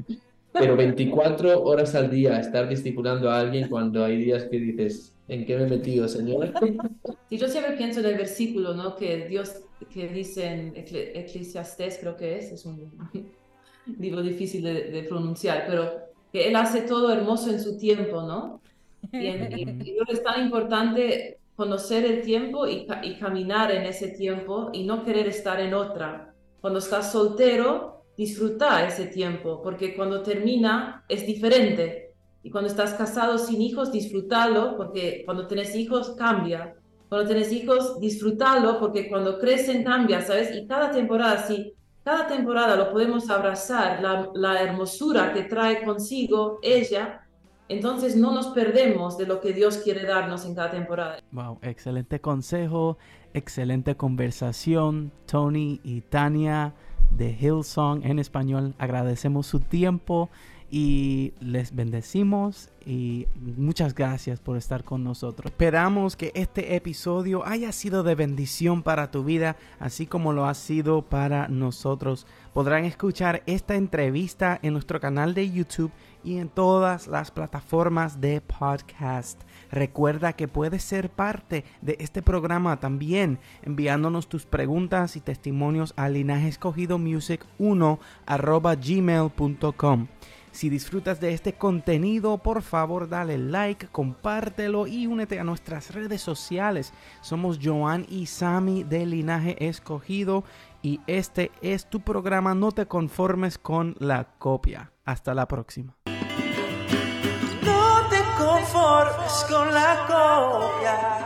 Pero 0.52 0.76
24 0.76 1.62
horas 1.62 1.94
al 1.94 2.10
día 2.10 2.38
estar 2.40 2.68
discipulando 2.68 3.30
a 3.30 3.40
alguien 3.40 3.68
cuando 3.68 4.04
hay 4.04 4.16
días 4.16 4.44
que 4.44 4.58
dices, 4.58 5.14
¿en 5.28 5.44
qué 5.44 5.56
me 5.56 5.64
he 5.64 5.66
metido, 5.66 6.08
Señor? 6.08 6.52
Sí, 7.28 7.36
yo 7.36 7.48
siempre 7.48 7.76
pienso 7.76 8.00
en 8.00 8.06
el 8.06 8.16
versículo, 8.16 8.72
¿no? 8.72 8.96
Que 8.96 9.26
Dios, 9.28 9.64
que 9.92 10.08
dice 10.08 10.46
en 10.46 10.72
Eclesiastés, 10.76 11.98
creo 12.00 12.16
que 12.16 12.38
es, 12.38 12.52
es 12.52 12.64
un 12.64 12.90
libro 13.98 14.22
difícil 14.22 14.62
de, 14.62 14.84
de 14.84 15.02
pronunciar, 15.02 15.64
pero 15.66 16.05
que 16.36 16.48
Él 16.48 16.56
hace 16.56 16.82
todo 16.82 17.10
hermoso 17.10 17.48
en 17.48 17.62
su 17.62 17.78
tiempo, 17.78 18.20
¿no? 18.20 18.60
Y, 19.12 19.28
y, 19.28 19.62
y 19.84 19.96
es 20.06 20.22
tan 20.22 20.42
importante 20.44 21.38
conocer 21.54 22.04
el 22.04 22.20
tiempo 22.20 22.66
y, 22.66 22.86
y, 23.02 23.14
caminar 23.18 23.70
en 23.70 23.84
ese 23.86 24.08
tiempo 24.08 24.68
y 24.74 24.84
no 24.84 25.02
querer 25.02 25.28
estar 25.28 25.58
en 25.60 25.72
otra. 25.72 26.34
Cuando 26.60 26.80
estás 26.80 27.10
soltero, 27.10 28.02
disfruta 28.18 28.86
ese 28.86 29.06
tiempo, 29.06 29.62
porque 29.62 29.96
cuando 29.96 30.22
termina 30.22 31.04
es 31.08 31.26
diferente. 31.26 32.12
Y 32.42 32.50
cuando 32.50 32.68
estás 32.68 32.92
casado 32.92 33.38
sin 33.38 33.62
hijos, 33.62 33.90
disfrútalo, 33.90 34.76
porque 34.76 35.22
cuando 35.24 35.46
tienes 35.46 35.74
hijos 35.74 36.10
cambia. 36.18 36.74
Cuando 37.08 37.28
tienes 37.28 37.50
hijos, 37.50 37.98
disfrútalo, 37.98 38.78
porque 38.78 39.08
cuando 39.08 39.38
crecen 39.38 39.84
cambia, 39.84 40.20
¿sabes? 40.20 40.54
Y 40.54 40.66
cada 40.66 40.90
temporada, 40.90 41.46
sí, 41.46 41.72
cada 42.06 42.28
temporada 42.28 42.76
lo 42.76 42.92
podemos 42.92 43.28
abrazar, 43.30 44.00
la, 44.00 44.30
la, 44.32 44.62
hermosura 44.62 45.32
que 45.32 45.42
trae 45.42 45.84
consigo 45.84 46.60
ella, 46.62 47.26
entonces 47.68 48.14
no 48.14 48.30
nos 48.30 48.46
perdemos 48.50 49.18
de 49.18 49.26
lo 49.26 49.40
que 49.40 49.52
Dios 49.52 49.78
quiere 49.78 50.06
darnos 50.06 50.46
en 50.46 50.54
cada 50.54 50.70
temporada. 50.70 51.18
Wow, 51.32 51.58
excelente 51.62 52.20
consejo, 52.20 52.96
excelente 53.34 53.96
conversación, 53.96 55.10
Tony 55.26 55.80
y 55.82 56.02
Tania 56.02 56.74
de 57.10 57.36
Hillsong 57.40 58.04
en 58.04 58.20
español. 58.20 58.76
Agradecemos 58.78 59.48
su 59.48 59.58
tiempo 59.58 60.30
y 60.70 61.32
les 61.40 61.74
bendecimos 61.74 62.70
y 62.84 63.26
muchas 63.56 63.94
gracias 63.94 64.40
por 64.40 64.56
estar 64.56 64.82
con 64.84 65.04
nosotros. 65.04 65.50
Esperamos 65.50 66.16
que 66.16 66.32
este 66.34 66.74
episodio 66.76 67.46
haya 67.46 67.70
sido 67.72 68.02
de 68.02 68.14
bendición 68.14 68.82
para 68.82 69.10
tu 69.10 69.22
vida, 69.24 69.56
así 69.78 70.06
como 70.06 70.32
lo 70.32 70.46
ha 70.46 70.54
sido 70.54 71.02
para 71.02 71.48
nosotros. 71.48 72.26
Podrán 72.52 72.84
escuchar 72.84 73.42
esta 73.46 73.74
entrevista 73.76 74.58
en 74.62 74.72
nuestro 74.72 75.00
canal 75.00 75.34
de 75.34 75.50
YouTube 75.50 75.92
y 76.24 76.38
en 76.38 76.48
todas 76.48 77.06
las 77.06 77.30
plataformas 77.30 78.20
de 78.20 78.40
podcast. 78.40 79.40
Recuerda 79.70 80.32
que 80.32 80.48
puedes 80.48 80.82
ser 80.82 81.10
parte 81.10 81.64
de 81.82 81.96
este 82.00 82.22
programa 82.22 82.80
también 82.80 83.38
enviándonos 83.62 84.28
tus 84.28 84.46
preguntas 84.46 85.16
y 85.16 85.20
testimonios 85.20 85.92
a 85.96 86.08
linajescogidomusic1 86.08 87.98
gmail.com. 88.80 90.08
Si 90.56 90.70
disfrutas 90.70 91.20
de 91.20 91.34
este 91.34 91.52
contenido, 91.52 92.38
por 92.38 92.62
favor 92.62 93.10
dale 93.10 93.36
like, 93.36 93.88
compártelo 93.88 94.86
y 94.86 95.06
únete 95.06 95.38
a 95.38 95.44
nuestras 95.44 95.92
redes 95.92 96.22
sociales. 96.22 96.94
Somos 97.20 97.58
Joan 97.62 98.06
y 98.08 98.24
Sami 98.24 98.82
de 98.82 99.04
Linaje 99.04 99.68
Escogido 99.68 100.44
y 100.80 101.02
este 101.06 101.52
es 101.60 101.90
tu 101.90 102.00
programa 102.00 102.54
No 102.54 102.72
te 102.72 102.86
conformes 102.86 103.58
con 103.58 103.96
la 103.98 104.28
copia. 104.38 104.92
Hasta 105.04 105.34
la 105.34 105.46
próxima. 105.46 105.94
No 107.62 108.08
te 108.08 108.22
conformes 108.38 109.46
con 109.50 109.74
la 109.74 110.06
copia. 110.08 111.25